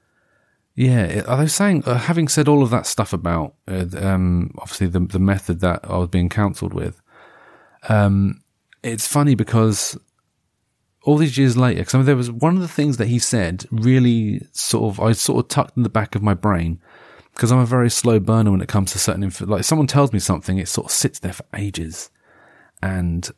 yeah, 0.75 1.23
I 1.29 1.43
was 1.43 1.55
saying, 1.55 1.85
uh, 1.85 1.99
having 1.99 2.29
said 2.29 2.49
all 2.49 2.63
of 2.63 2.71
that 2.71 2.87
stuff 2.87 3.13
about 3.13 3.55
uh, 3.69 3.87
um, 3.97 4.53
obviously 4.59 4.87
the 4.87 5.01
the 5.01 5.19
method 5.19 5.61
that 5.61 5.81
I 5.85 5.99
was 5.99 6.09
being 6.09 6.29
counselled 6.29 6.73
with, 6.73 7.01
um, 7.89 8.43
it's 8.83 9.07
funny 9.07 9.35
because 9.35 9.99
all 11.03 11.17
these 11.17 11.37
years 11.37 11.57
later, 11.57 11.81
because 11.81 11.95
I 11.95 11.99
mean, 11.99 12.07
there 12.07 12.17
was 12.17 12.31
one 12.31 12.55
of 12.55 12.63
the 12.63 12.69
things 12.69 12.97
that 12.97 13.09
he 13.09 13.19
said 13.19 13.67
really 13.71 14.47
sort 14.53 14.85
of 14.85 15.01
I 15.01 15.13
sort 15.13 15.45
of 15.45 15.49
tucked 15.49 15.77
in 15.77 15.83
the 15.83 15.89
back 15.89 16.15
of 16.15 16.23
my 16.23 16.35
brain 16.35 16.81
because 17.35 17.51
I'm 17.51 17.59
a 17.59 17.67
very 17.67 17.91
slow 17.91 18.19
burner 18.21 18.51
when 18.51 18.61
it 18.61 18.69
comes 18.69 18.93
to 18.93 18.99
certain 18.99 19.23
info. 19.23 19.47
Like 19.47 19.65
someone 19.65 19.87
tells 19.87 20.13
me 20.13 20.19
something, 20.19 20.59
it 20.59 20.69
sort 20.69 20.87
of 20.87 20.93
sits 20.93 21.19
there 21.19 21.33
for 21.33 21.45
ages, 21.55 22.11
and 22.83 23.29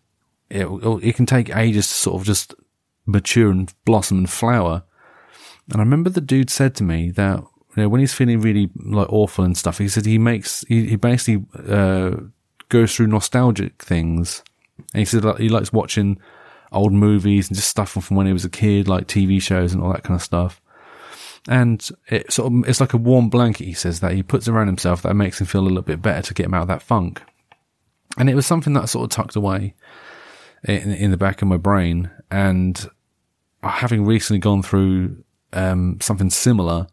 it 0.50 0.66
it 1.02 1.16
can 1.16 1.26
take 1.26 1.54
ages 1.54 1.88
to 1.88 1.94
sort 1.94 2.20
of 2.20 2.26
just 2.26 2.54
mature 3.06 3.50
and 3.50 3.72
blossom 3.84 4.18
and 4.18 4.30
flower. 4.30 4.82
And 5.70 5.76
I 5.76 5.84
remember 5.84 6.10
the 6.10 6.20
dude 6.20 6.50
said 6.50 6.74
to 6.76 6.84
me 6.84 7.10
that 7.10 7.38
you 7.76 7.82
know 7.82 7.88
when 7.88 8.00
he's 8.00 8.14
feeling 8.14 8.40
really 8.40 8.70
like 8.76 9.12
awful 9.12 9.44
and 9.44 9.56
stuff, 9.56 9.78
he 9.78 9.88
said 9.88 10.06
he 10.06 10.18
makes 10.18 10.64
he, 10.68 10.88
he 10.88 10.96
basically 10.96 11.44
uh, 11.68 12.16
goes 12.68 12.94
through 12.94 13.08
nostalgic 13.08 13.82
things. 13.82 14.42
And 14.92 15.00
he 15.00 15.04
said 15.04 15.24
he 15.38 15.48
likes 15.48 15.72
watching 15.72 16.18
old 16.72 16.92
movies 16.92 17.48
and 17.48 17.56
just 17.56 17.70
stuff 17.70 17.90
from 17.90 18.16
when 18.16 18.26
he 18.26 18.32
was 18.32 18.44
a 18.44 18.50
kid, 18.50 18.88
like 18.88 19.06
TV 19.06 19.40
shows 19.40 19.72
and 19.72 19.82
all 19.82 19.92
that 19.92 20.02
kind 20.02 20.16
of 20.16 20.22
stuff. 20.22 20.60
And 21.48 21.86
it 22.08 22.32
sort 22.32 22.52
of 22.52 22.68
it's 22.68 22.80
like 22.80 22.94
a 22.94 22.98
warm 22.98 23.28
blanket. 23.28 23.64
He 23.64 23.74
says 23.74 24.00
that 24.00 24.12
he 24.12 24.22
puts 24.22 24.48
around 24.48 24.66
himself 24.66 25.02
that 25.02 25.14
makes 25.14 25.40
him 25.40 25.46
feel 25.46 25.62
a 25.62 25.68
little 25.68 25.82
bit 25.82 26.00
better 26.00 26.22
to 26.22 26.34
get 26.34 26.46
him 26.46 26.54
out 26.54 26.62
of 26.62 26.68
that 26.68 26.82
funk. 26.82 27.22
And 28.16 28.30
it 28.30 28.34
was 28.34 28.46
something 28.46 28.72
that 28.74 28.88
sort 28.88 29.04
of 29.04 29.10
tucked 29.10 29.36
away 29.36 29.74
in, 30.62 30.92
in 30.92 31.10
the 31.10 31.16
back 31.16 31.42
of 31.42 31.48
my 31.48 31.56
brain. 31.56 32.10
And 32.30 32.88
having 33.62 34.04
recently 34.04 34.38
gone 34.38 34.62
through 34.62 35.22
um, 35.52 35.98
something 36.00 36.30
similar 36.30 36.86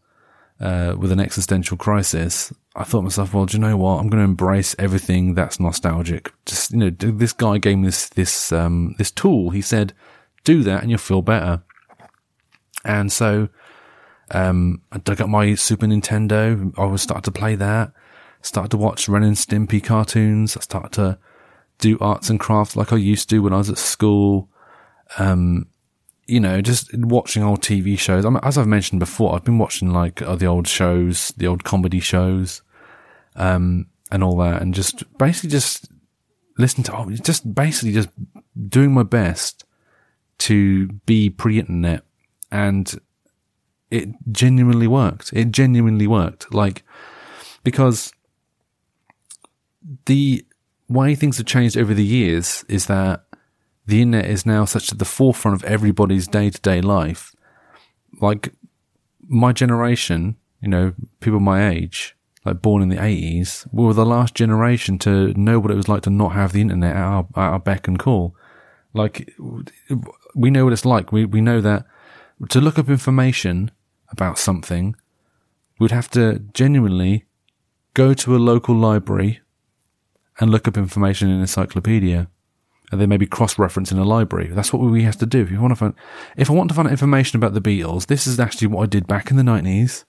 uh, 0.60 0.96
with 0.98 1.12
an 1.12 1.20
existential 1.20 1.78
crisis, 1.78 2.52
I 2.76 2.84
thought 2.84 3.00
to 3.00 3.04
myself, 3.04 3.34
well, 3.34 3.46
do 3.46 3.58
you 3.58 3.62
know 3.62 3.78
what? 3.78 4.00
I'm 4.00 4.10
going 4.10 4.22
to 4.22 4.30
embrace 4.30 4.76
everything 4.78 5.36
that's 5.36 5.60
nostalgic. 5.60 6.32
Just 6.46 6.72
you 6.72 6.78
know, 6.78 6.90
this 6.90 7.34
guy 7.34 7.58
gave 7.58 7.78
me 7.78 7.86
this 7.86 8.10
this 8.10 8.52
um, 8.52 8.96
this 8.98 9.12
tool. 9.12 9.52
He 9.52 9.62
said, 9.62 9.94
do 10.44 10.64
that 10.64 10.82
and 10.82 10.90
you'll 10.90 11.00
feel 11.00 11.22
better. 11.22 11.64
And 12.84 13.12
so 13.12 13.50
um, 14.32 14.82
I 14.92 14.98
dug 14.98 15.22
up 15.22 15.30
my 15.30 15.56
Super 15.56 15.86
Nintendo. 15.86 16.74
I 16.78 16.86
was 16.86 17.02
starting 17.02 17.24
to 17.24 17.32
play 17.32 17.56
that. 17.56 17.92
Started 18.42 18.72
to 18.72 18.78
watch 18.78 19.08
Ren 19.08 19.24
and 19.24 19.36
Stimpy 19.36 19.84
cartoons. 19.84 20.58
I 20.58 20.62
started 20.62 20.94
to 20.94 21.20
do 21.78 21.98
arts 22.00 22.30
and 22.30 22.40
crafts 22.40 22.76
like 22.76 22.94
I 22.94 22.98
used 22.98 23.30
to 23.30 23.40
when 23.40 23.54
I 23.54 23.58
was 23.58 23.70
at 23.70 23.78
school. 23.78 24.50
Um, 25.18 25.68
you 26.28 26.40
know, 26.40 26.62
just 26.62 26.96
watching 26.96 27.44
old 27.44 27.62
TV 27.62 28.00
shows. 28.00 28.26
I 28.26 28.30
mean, 28.30 28.40
as 28.42 28.58
I've 28.58 28.68
mentioned 28.68 29.00
before, 29.00 29.36
I've 29.36 29.44
been 29.44 29.58
watching 29.58 29.92
like 29.92 30.22
uh, 30.22 30.36
the 30.36 30.46
old 30.46 30.68
shows, 30.68 31.34
the 31.36 31.48
old 31.48 31.64
comedy 31.64 32.00
shows, 32.00 32.62
um, 33.36 33.88
and 34.12 34.24
all 34.24 34.38
that, 34.38 34.62
and 34.62 34.74
just 34.74 35.04
basically 35.18 35.50
just 35.50 35.92
listen 36.58 36.84
to, 36.84 36.96
oh, 36.96 37.10
just 37.10 37.54
basically 37.54 37.92
just 37.92 38.10
doing 38.70 38.94
my 38.94 39.04
best 39.04 39.66
to 40.40 40.88
be 41.06 41.30
pre-internet, 41.30 42.04
and 42.50 43.00
it 43.92 44.10
genuinely 44.32 44.88
worked. 44.88 45.32
It 45.34 45.52
genuinely 45.52 46.08
worked. 46.08 46.54
Like, 46.54 46.84
because 47.64 48.14
the 50.06 50.46
way 50.88 51.16
things 51.16 51.38
have 51.38 51.46
changed 51.46 51.78
over 51.78 51.94
the 51.94 52.06
years 52.06 52.66
is 52.68 52.88
that 52.88 53.26
the 53.86 54.02
internet 54.02 54.30
is 54.30 54.46
now 54.46 54.66
such 54.66 54.92
at 54.92 55.00
the 55.00 55.06
forefront 55.06 55.56
of 55.56 55.70
everybody's 55.70 56.28
day 56.28 56.50
to 56.50 56.62
day 56.62 56.82
life. 56.82 57.36
Like 58.22 58.54
my 59.28 59.52
generation, 59.52 60.38
you 60.62 60.70
know, 60.70 60.94
people 61.20 61.40
my 61.40 61.70
age, 61.70 62.16
like 62.46 62.62
born 62.62 62.82
in 62.82 62.90
the 62.90 62.98
80s, 62.98 63.68
we 63.72 63.86
were 63.86 63.94
the 63.94 64.06
last 64.06 64.36
generation 64.36 64.98
to 65.00 65.34
know 65.34 65.60
what 65.60 65.72
it 65.72 65.76
was 65.76 65.90
like 65.90 66.04
to 66.04 66.10
not 66.10 66.34
have 66.34 66.54
the 66.54 66.62
internet 66.62 66.96
at 66.96 67.02
our, 67.02 67.28
at 67.36 67.52
our 67.52 67.60
beck 67.60 67.88
and 67.88 68.00
call. 68.00 68.36
Like, 68.94 69.34
we 70.36 70.50
know 70.50 70.66
what 70.66 70.74
it's 70.74 70.86
like. 70.86 71.12
We, 71.12 71.26
we 71.26 71.42
know 71.42 71.62
that 71.62 71.86
to 72.50 72.60
look 72.60 72.78
up 72.78 72.90
information 72.90 73.72
about 74.12 74.38
something, 74.38 74.96
we'd 75.80 75.92
have 75.92 76.10
to 76.12 76.40
genuinely 76.54 77.26
go 77.94 78.14
to 78.14 78.36
a 78.36 78.38
local 78.38 78.76
library 78.76 79.42
and 80.40 80.50
look 80.50 80.68
up 80.68 80.78
information 80.78 81.30
in 81.30 81.36
an 81.36 81.42
encyclopedia 81.42 82.30
and 82.92 83.00
then 83.00 83.10
maybe 83.10 83.26
cross-reference 83.26 83.92
in 83.92 83.98
a 83.98 84.04
library. 84.04 84.48
That's 84.48 84.74
what 84.74 84.82
we 84.82 85.04
have 85.04 85.18
to 85.18 85.26
do. 85.26 85.42
If 85.42 85.52
you 85.52 85.62
want 85.62 85.72
to 85.72 85.76
find, 85.76 85.94
if 86.36 86.50
I 86.50 86.54
want 86.54 86.70
to 86.70 86.76
find 86.76 86.88
out 86.88 86.92
information 86.92 87.38
about 87.38 87.54
the 87.54 87.62
Beatles, 87.62 88.08
this 88.08 88.28
is 88.28 88.40
actually 88.40 88.68
what 88.68 88.84
I 88.84 88.86
did 88.86 89.08
back 89.08 89.32
in 89.32 89.38
the 89.38 89.44
nineties, 89.44 90.04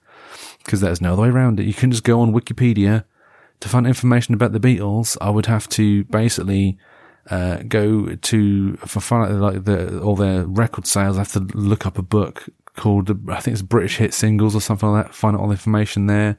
because 0.65 0.81
there's 0.81 1.01
no 1.01 1.13
other 1.13 1.23
way 1.23 1.29
around 1.29 1.61
it. 1.61 1.67
You 1.67 1.75
can 1.75 1.91
just 1.91 2.03
go 2.03 2.21
on 2.21 2.33
Wikipedia 2.33 3.05
to 3.61 3.69
find 3.69 3.87
information 3.87 4.35
about 4.35 4.53
the 4.53 4.59
Beatles. 4.59 5.17
I 5.21 5.31
would 5.31 5.47
have 5.47 5.69
to 5.71 6.05
basically 6.05 6.77
uh, 7.31 7.59
go 7.69 8.17
to 8.17 8.77
for 8.79 9.01
find 9.01 9.33
out 9.33 9.41
like 9.41 9.65
the 9.65 10.01
all 10.01 10.17
their 10.17 10.45
record 10.45 10.87
sales. 10.87 11.17
I 11.17 11.21
have 11.21 11.33
to 11.33 11.41
look 11.57 11.87
up 11.87 11.99
a 11.99 12.03
book 12.03 12.49
called 12.77 13.11
I 13.31 13.41
think 13.41 13.55
it's 13.55 13.63
British 13.63 13.99
Hit 13.99 14.15
Singles 14.15 14.55
or 14.55 14.61
something 14.61 14.89
like 14.89 15.07
that. 15.07 15.15
Find 15.15 15.37
all 15.37 15.49
the 15.49 15.53
information 15.53 16.07
there, 16.07 16.39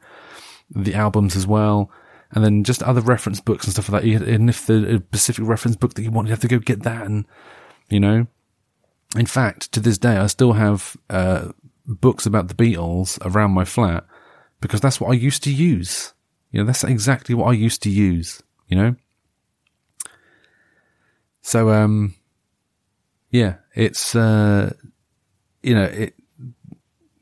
the 0.70 0.96
albums 0.96 1.36
as 1.36 1.48
well 1.48 1.92
and 2.34 2.44
then 2.44 2.64
just 2.64 2.82
other 2.84 3.02
reference 3.02 3.40
books 3.40 3.66
and 3.66 3.74
stuff 3.74 3.90
like 3.90 4.04
that. 4.04 4.22
And 4.24 4.50
if 4.50 4.66
the 4.66 5.04
specific 5.10 5.46
reference 5.46 5.76
book 5.76 5.94
that 5.94 6.02
you 6.02 6.12
want, 6.12 6.28
you 6.28 6.32
have 6.32 6.42
to 6.42 6.48
go 6.48 6.58
get 6.58 6.82
that. 6.84 7.06
And, 7.06 7.26
you 7.90 8.00
know, 8.00 8.26
in 9.16 9.28
fact, 9.28 9.72
to 9.74 9.80
this 9.80 10.00
day, 10.00 10.18
I 10.18 10.28
still 10.28 10.54
have, 10.54 10.98
uh, 11.10 11.50
books 11.86 12.26
about 12.26 12.48
the 12.48 12.56
Beatles 12.56 13.20
around 13.24 13.52
my 13.52 13.66
flat 13.66 14.06
because 14.62 14.82
that's 14.82 15.00
what 15.00 15.12
I 15.12 15.14
used 15.14 15.44
to 15.44 15.54
use. 15.54 16.14
You 16.52 16.60
know, 16.60 16.66
that's 16.66 16.84
exactly 16.84 17.36
what 17.36 17.50
I 17.50 17.54
used 17.54 17.84
to 17.84 17.90
use, 17.90 18.42
you 18.68 18.78
know? 18.78 18.96
So, 21.44 21.70
um, 21.70 22.16
yeah, 23.30 23.56
it's, 23.76 24.16
uh, 24.16 24.74
you 25.62 25.76
know, 25.76 25.84
it, 25.84 26.16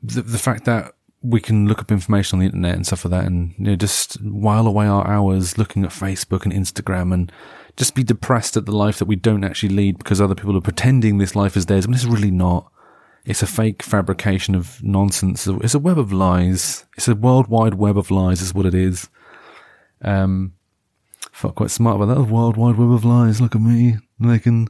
the, 0.02 0.22
the 0.22 0.38
fact 0.38 0.64
that 0.64 0.94
we 1.22 1.40
can 1.40 1.68
look 1.68 1.78
up 1.78 1.92
information 1.92 2.36
on 2.36 2.40
the 2.40 2.46
internet 2.46 2.74
and 2.74 2.86
stuff 2.86 3.04
like 3.04 3.10
that 3.12 3.24
and 3.24 3.54
you 3.56 3.64
know, 3.64 3.76
just 3.76 4.20
while 4.22 4.66
away 4.66 4.86
our 4.86 5.06
hours 5.06 5.56
looking 5.56 5.84
at 5.84 5.90
Facebook 5.90 6.44
and 6.44 6.52
Instagram 6.52 7.14
and 7.14 7.30
just 7.76 7.94
be 7.94 8.02
depressed 8.02 8.56
at 8.56 8.66
the 8.66 8.76
life 8.76 8.98
that 8.98 9.06
we 9.06 9.16
don't 9.16 9.44
actually 9.44 9.68
lead 9.74 9.98
because 9.98 10.20
other 10.20 10.34
people 10.34 10.56
are 10.56 10.60
pretending 10.60 11.18
this 11.18 11.36
life 11.36 11.56
is 11.56 11.66
theirs 11.66 11.86
when 11.86 11.94
it's 11.94 12.04
really 12.04 12.30
not. 12.30 12.70
It's 13.24 13.42
a 13.42 13.46
fake 13.46 13.84
fabrication 13.84 14.56
of 14.56 14.82
nonsense. 14.82 15.46
It's 15.46 15.74
a 15.74 15.78
web 15.78 15.98
of 15.98 16.12
lies. 16.12 16.84
It's 16.96 17.06
a 17.06 17.14
worldwide 17.14 17.74
web 17.74 17.96
of 17.96 18.10
lies 18.10 18.42
is 18.42 18.52
what 18.52 18.66
it 18.66 18.74
is. 18.74 19.08
Um, 20.02 20.54
felt 21.30 21.54
quite 21.54 21.70
smart 21.70 21.96
about 21.96 22.06
that. 22.06 22.20
A 22.20 22.24
worldwide 22.24 22.76
web 22.76 22.90
of 22.90 23.04
lies. 23.04 23.40
Look 23.40 23.54
at 23.54 23.60
me 23.60 23.96
making, 24.18 24.68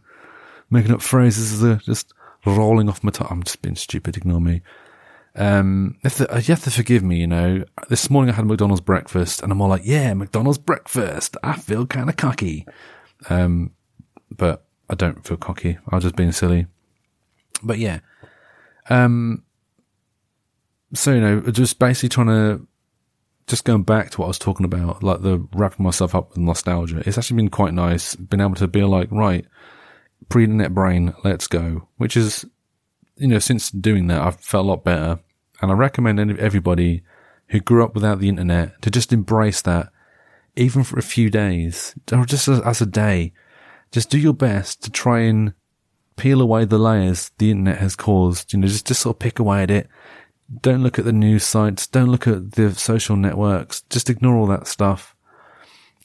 making 0.71 0.92
up 0.92 1.01
phrases 1.01 1.55
as 1.55 1.61
they're 1.62 1.77
just 1.77 2.12
rolling 2.45 2.90
off 2.90 3.03
my 3.03 3.11
tongue. 3.11 3.29
I'm 3.31 3.42
just 3.42 3.62
being 3.62 3.77
stupid. 3.77 4.18
Ignore 4.18 4.42
me. 4.42 4.61
Um, 5.35 5.97
if 6.05 6.16
the, 6.16 6.27
you 6.35 6.53
have 6.55 6.64
to 6.64 6.71
forgive 6.71 7.03
me, 7.03 7.18
you 7.18 7.27
know. 7.27 7.64
This 7.88 8.11
morning 8.11 8.33
I 8.33 8.37
had 8.37 8.47
McDonald's 8.47 8.83
breakfast, 8.83 9.42
and 9.42 9.51
I'm 9.51 9.61
all 9.61 9.68
like, 9.68 9.83
"Yeah, 9.85 10.12
McDonald's 10.14 10.59
breakfast." 10.59 11.37
I 11.42 11.57
feel 11.57 11.87
kind 11.87 12.11
of 12.11 12.16
cocky, 12.16 12.66
um, 13.31 13.71
but 14.31 14.66
I 14.90 14.95
don't 14.95 15.27
feel 15.27 15.38
cocky. 15.38 15.79
I 15.88 15.95
was 15.95 16.05
just 16.05 16.16
being 16.16 16.33
silly. 16.33 16.66
But 17.62 17.79
yeah, 17.79 18.01
um, 18.90 19.45
so 20.92 21.12
you 21.12 21.21
know, 21.21 21.40
just 21.40 21.79
basically 21.79 22.11
trying 22.11 22.27
to 22.27 22.66
just 23.47 23.64
going 23.64 23.83
back 23.83 24.11
to 24.11 24.21
what 24.21 24.27
I 24.27 24.29
was 24.29 24.38
talking 24.38 24.64
about, 24.64 25.03
like 25.03 25.23
the 25.23 25.47
wrapping 25.55 25.85
myself 25.85 26.14
up 26.14 26.31
with 26.31 26.38
nostalgia. 26.38 27.03
It's 27.07 27.18
actually 27.18 27.37
been 27.37 27.51
quite 27.51 27.75
nice, 27.75 28.14
being 28.14 28.40
able 28.40 28.55
to 28.57 28.68
be 28.68 28.83
like, 28.83 29.11
right, 29.11 29.47
pre-internet 30.29 30.75
brain, 30.75 31.14
let's 31.25 31.47
go. 31.47 31.88
Which 31.97 32.16
is 32.16 32.45
you 33.23 33.29
know, 33.29 33.39
since 33.39 33.71
doing 33.71 34.09
that, 34.09 34.21
I've 34.21 34.41
felt 34.41 34.67
a 34.67 34.69
lot 34.69 34.85
better. 34.85 35.21
And 35.61 35.71
I 35.71 35.75
recommend 35.75 36.19
everybody 36.41 37.05
who 37.49 37.61
grew 37.61 37.85
up 37.85 37.95
without 37.95 38.19
the 38.19 38.29
internet 38.29 38.83
to 38.83 38.91
just 38.91 39.13
embrace 39.13 39.63
that, 39.63 39.91
even 40.57 40.83
for 40.83 40.99
a 40.99 41.03
few 41.03 41.31
days, 41.31 41.95
or 42.11 42.27
just 42.27 42.49
as, 42.49 42.61
as 42.61 42.81
a 42.81 42.87
day. 42.87 43.33
Just 43.93 44.11
do 44.11 44.19
your 44.19 44.35
best 44.35 44.83
to 44.83 44.91
try 44.91 45.21
and 45.21 45.55
peel 46.17 46.41
away 46.41 46.65
the 46.65 46.79
layers 46.79 47.31
the 47.39 47.53
internet 47.53 47.79
has 47.79 47.95
caused. 47.95 48.53
You 48.53 48.59
know, 48.59 48.67
just, 48.67 48.89
just 48.89 49.03
sort 49.03 49.15
of 49.15 49.21
pick 49.21 49.39
away 49.39 49.63
at 49.63 49.71
it. 49.71 49.89
Don't 50.61 50.83
look 50.83 50.99
at 50.99 51.05
the 51.05 51.13
news 51.13 51.45
sites. 51.45 51.87
Don't 51.87 52.11
look 52.11 52.27
at 52.27 52.53
the 52.53 52.75
social 52.75 53.15
networks. 53.15 53.83
Just 53.83 54.11
ignore 54.11 54.35
all 54.35 54.47
that 54.47 54.67
stuff. 54.67 55.15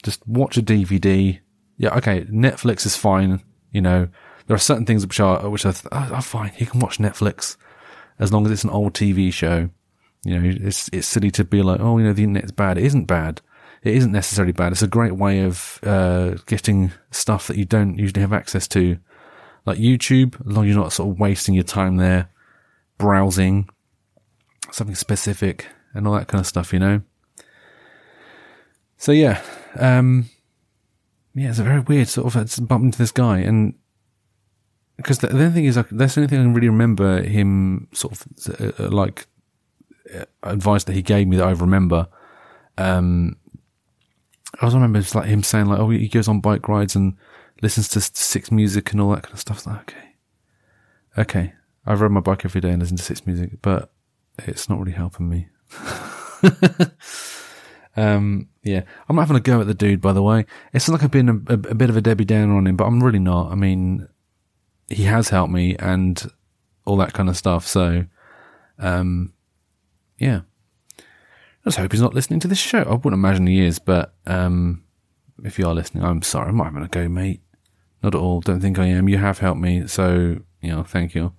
Just 0.04 0.24
watch 0.28 0.56
a 0.56 0.62
DVD. 0.62 1.40
Yeah, 1.78 1.96
okay, 1.96 2.22
Netflix 2.26 2.86
is 2.86 2.94
fine. 2.94 3.42
You 3.72 3.80
know, 3.80 4.08
there 4.48 4.54
are 4.54 4.58
certain 4.58 4.86
things 4.86 5.06
which 5.06 5.20
are 5.20 5.48
which 5.48 5.64
are, 5.64 5.74
are 5.92 6.22
fine. 6.22 6.52
You 6.56 6.66
can 6.66 6.80
watch 6.80 6.98
Netflix 6.98 7.56
as 8.18 8.32
long 8.32 8.46
as 8.46 8.50
it's 8.50 8.64
an 8.64 8.70
old 8.70 8.94
TV 8.94 9.32
show. 9.32 9.68
You 10.24 10.40
know, 10.40 10.58
it's 10.62 10.88
it's 10.92 11.06
silly 11.06 11.30
to 11.32 11.44
be 11.44 11.62
like, 11.62 11.80
oh, 11.80 11.98
you 11.98 12.04
know, 12.04 12.14
the 12.14 12.24
internet's 12.24 12.52
bad. 12.52 12.78
It 12.78 12.84
isn't 12.84 13.04
bad. 13.04 13.42
It 13.84 13.94
isn't 13.94 14.10
necessarily 14.10 14.52
bad. 14.52 14.72
It's 14.72 14.82
a 14.82 14.88
great 14.88 15.14
way 15.14 15.40
of 15.40 15.78
uh, 15.84 16.36
getting 16.46 16.92
stuff 17.10 17.46
that 17.46 17.58
you 17.58 17.64
don't 17.64 17.98
usually 17.98 18.22
have 18.22 18.32
access 18.32 18.66
to, 18.68 18.98
like 19.66 19.78
YouTube. 19.78 20.34
As 20.40 20.56
long 20.56 20.64
as 20.64 20.74
you're 20.74 20.82
not 20.82 20.92
sort 20.92 21.10
of 21.10 21.20
wasting 21.20 21.54
your 21.54 21.64
time 21.64 21.96
there 21.96 22.30
browsing 22.96 23.68
something 24.72 24.96
specific 24.96 25.66
and 25.94 26.08
all 26.08 26.14
that 26.14 26.26
kind 26.26 26.40
of 26.40 26.46
stuff. 26.46 26.72
You 26.72 26.78
know. 26.78 27.02
So 28.96 29.12
yeah, 29.12 29.42
um, 29.78 30.30
yeah, 31.34 31.50
it's 31.50 31.58
a 31.58 31.64
very 31.64 31.80
weird 31.80 32.08
sort 32.08 32.34
of 32.34 32.40
it's 32.40 32.58
into 32.58 32.98
this 32.98 33.12
guy, 33.12 33.40
and 33.40 33.74
because 34.98 35.18
the, 35.18 35.28
the 35.28 35.38
only 35.38 35.50
thing 35.50 35.64
is, 35.64 35.76
like, 35.76 35.88
that's 35.90 36.14
the 36.14 36.20
only 36.20 36.28
thing 36.28 36.40
I 36.40 36.42
can 36.42 36.54
really 36.54 36.68
remember 36.68 37.22
him 37.22 37.88
sort 37.92 38.12
of 38.12 38.60
uh, 38.60 38.84
uh, 38.84 38.90
like 38.90 39.26
uh, 40.14 40.24
advice 40.42 40.84
that 40.84 40.92
he 40.92 41.02
gave 41.02 41.26
me 41.26 41.36
that 41.38 41.46
I 41.46 41.52
remember. 41.52 42.08
Um, 42.76 43.36
I 44.60 44.64
was 44.64 44.74
remember 44.74 44.98
it's 44.98 45.14
like 45.14 45.26
him 45.26 45.42
saying 45.42 45.66
like, 45.66 45.78
oh, 45.78 45.90
he 45.90 46.08
goes 46.08 46.28
on 46.28 46.40
bike 46.40 46.68
rides 46.68 46.96
and 46.96 47.16
listens 47.62 47.88
to 47.90 48.00
six 48.00 48.50
music 48.50 48.92
and 48.92 49.00
all 49.00 49.10
that 49.10 49.22
kind 49.22 49.34
of 49.34 49.40
stuff. 49.40 49.66
Like, 49.66 49.90
okay. 49.90 50.08
Okay, 51.16 51.52
I 51.86 51.94
ride 51.94 52.10
my 52.10 52.20
bike 52.20 52.44
every 52.44 52.60
day 52.60 52.70
and 52.70 52.80
listen 52.80 52.96
to 52.96 53.02
six 53.02 53.26
music, 53.26 53.60
but 53.62 53.90
it's 54.38 54.68
not 54.68 54.78
really 54.78 54.92
helping 54.92 55.28
me. 55.28 55.48
um, 57.96 58.48
yeah, 58.62 58.82
I'm 59.08 59.16
not 59.16 59.22
having 59.22 59.36
a 59.36 59.40
go 59.40 59.60
at 59.60 59.66
the 59.66 59.74
dude. 59.74 60.00
By 60.00 60.12
the 60.12 60.22
way, 60.22 60.46
it's 60.72 60.88
not 60.88 60.94
like 60.94 61.02
I've 61.02 61.10
been 61.10 61.28
a, 61.28 61.52
a, 61.52 61.54
a 61.54 61.74
bit 61.74 61.90
of 61.90 61.96
a 61.96 62.00
Debbie 62.00 62.24
Downer 62.24 62.56
on 62.56 62.66
him, 62.66 62.76
but 62.76 62.84
I'm 62.84 63.02
really 63.02 63.18
not. 63.18 63.50
I 63.50 63.56
mean, 63.56 64.06
he 64.88 65.04
has 65.04 65.28
helped 65.28 65.52
me 65.52 65.76
and 65.76 66.30
all 66.84 66.96
that 66.96 67.12
kind 67.12 67.28
of 67.28 67.36
stuff. 67.36 67.66
So, 67.66 68.06
um, 68.78 69.32
yeah. 70.18 70.40
Let's 71.64 71.76
hope 71.76 71.92
he's 71.92 72.00
not 72.00 72.14
listening 72.14 72.40
to 72.40 72.48
this 72.48 72.58
show. 72.58 72.82
I 72.82 72.94
wouldn't 72.94 73.14
imagine 73.14 73.46
he 73.46 73.60
is, 73.60 73.78
but 73.78 74.14
um, 74.26 74.84
if 75.44 75.58
you 75.58 75.66
are 75.66 75.74
listening, 75.74 76.04
I'm 76.04 76.22
sorry. 76.22 76.48
I'm 76.48 76.56
not 76.56 76.64
having 76.64 76.82
a 76.82 76.88
go, 76.88 77.08
mate. 77.08 77.42
Not 78.02 78.14
at 78.14 78.20
all. 78.20 78.40
Don't 78.40 78.60
think 78.60 78.78
I 78.78 78.86
am. 78.86 79.08
You 79.08 79.18
have 79.18 79.38
helped 79.38 79.60
me, 79.60 79.86
so 79.86 80.38
you 80.62 80.70
know, 80.70 80.82
thank 80.82 81.14
you. 81.14 81.32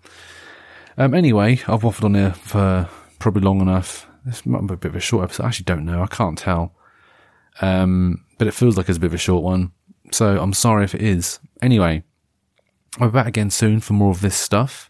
Um, 0.98 1.14
anyway, 1.14 1.54
I've 1.68 1.82
waffled 1.82 2.04
on 2.04 2.14
here 2.16 2.34
for 2.34 2.90
probably 3.18 3.42
long 3.42 3.62
enough. 3.62 4.08
This 4.26 4.46
might 4.46 4.68
be 4.68 4.74
a 4.74 4.78
bit 4.78 4.90
of 4.90 4.96
a 4.98 5.00
short 5.00 5.24
episode. 5.24 5.44
I 5.44 5.48
actually 5.48 5.64
don't 5.66 5.86
know. 5.86 6.04
I 6.04 6.08
can't 6.08 6.38
tell. 6.38 6.76
Um, 7.62 8.26
but 8.38 8.48
it 8.48 8.54
feels 8.54 8.78
like 8.78 8.90
it's 8.90 8.98
a 8.98 9.02
bit 9.02 9.08
of 9.08 9.14
a 9.14 9.18
short 9.18 9.44
one. 9.44 9.72
So 10.12 10.40
I'm 10.40 10.54
sorry 10.54 10.84
if 10.84 10.94
it 10.94 11.02
is. 11.02 11.40
Anyway, 11.62 12.04
I'll 12.98 13.10
be 13.10 13.14
back 13.14 13.28
again 13.28 13.50
soon 13.50 13.80
for 13.80 13.94
more 13.94 14.12
of 14.12 14.22
this 14.22 14.36
stuff. 14.36 14.90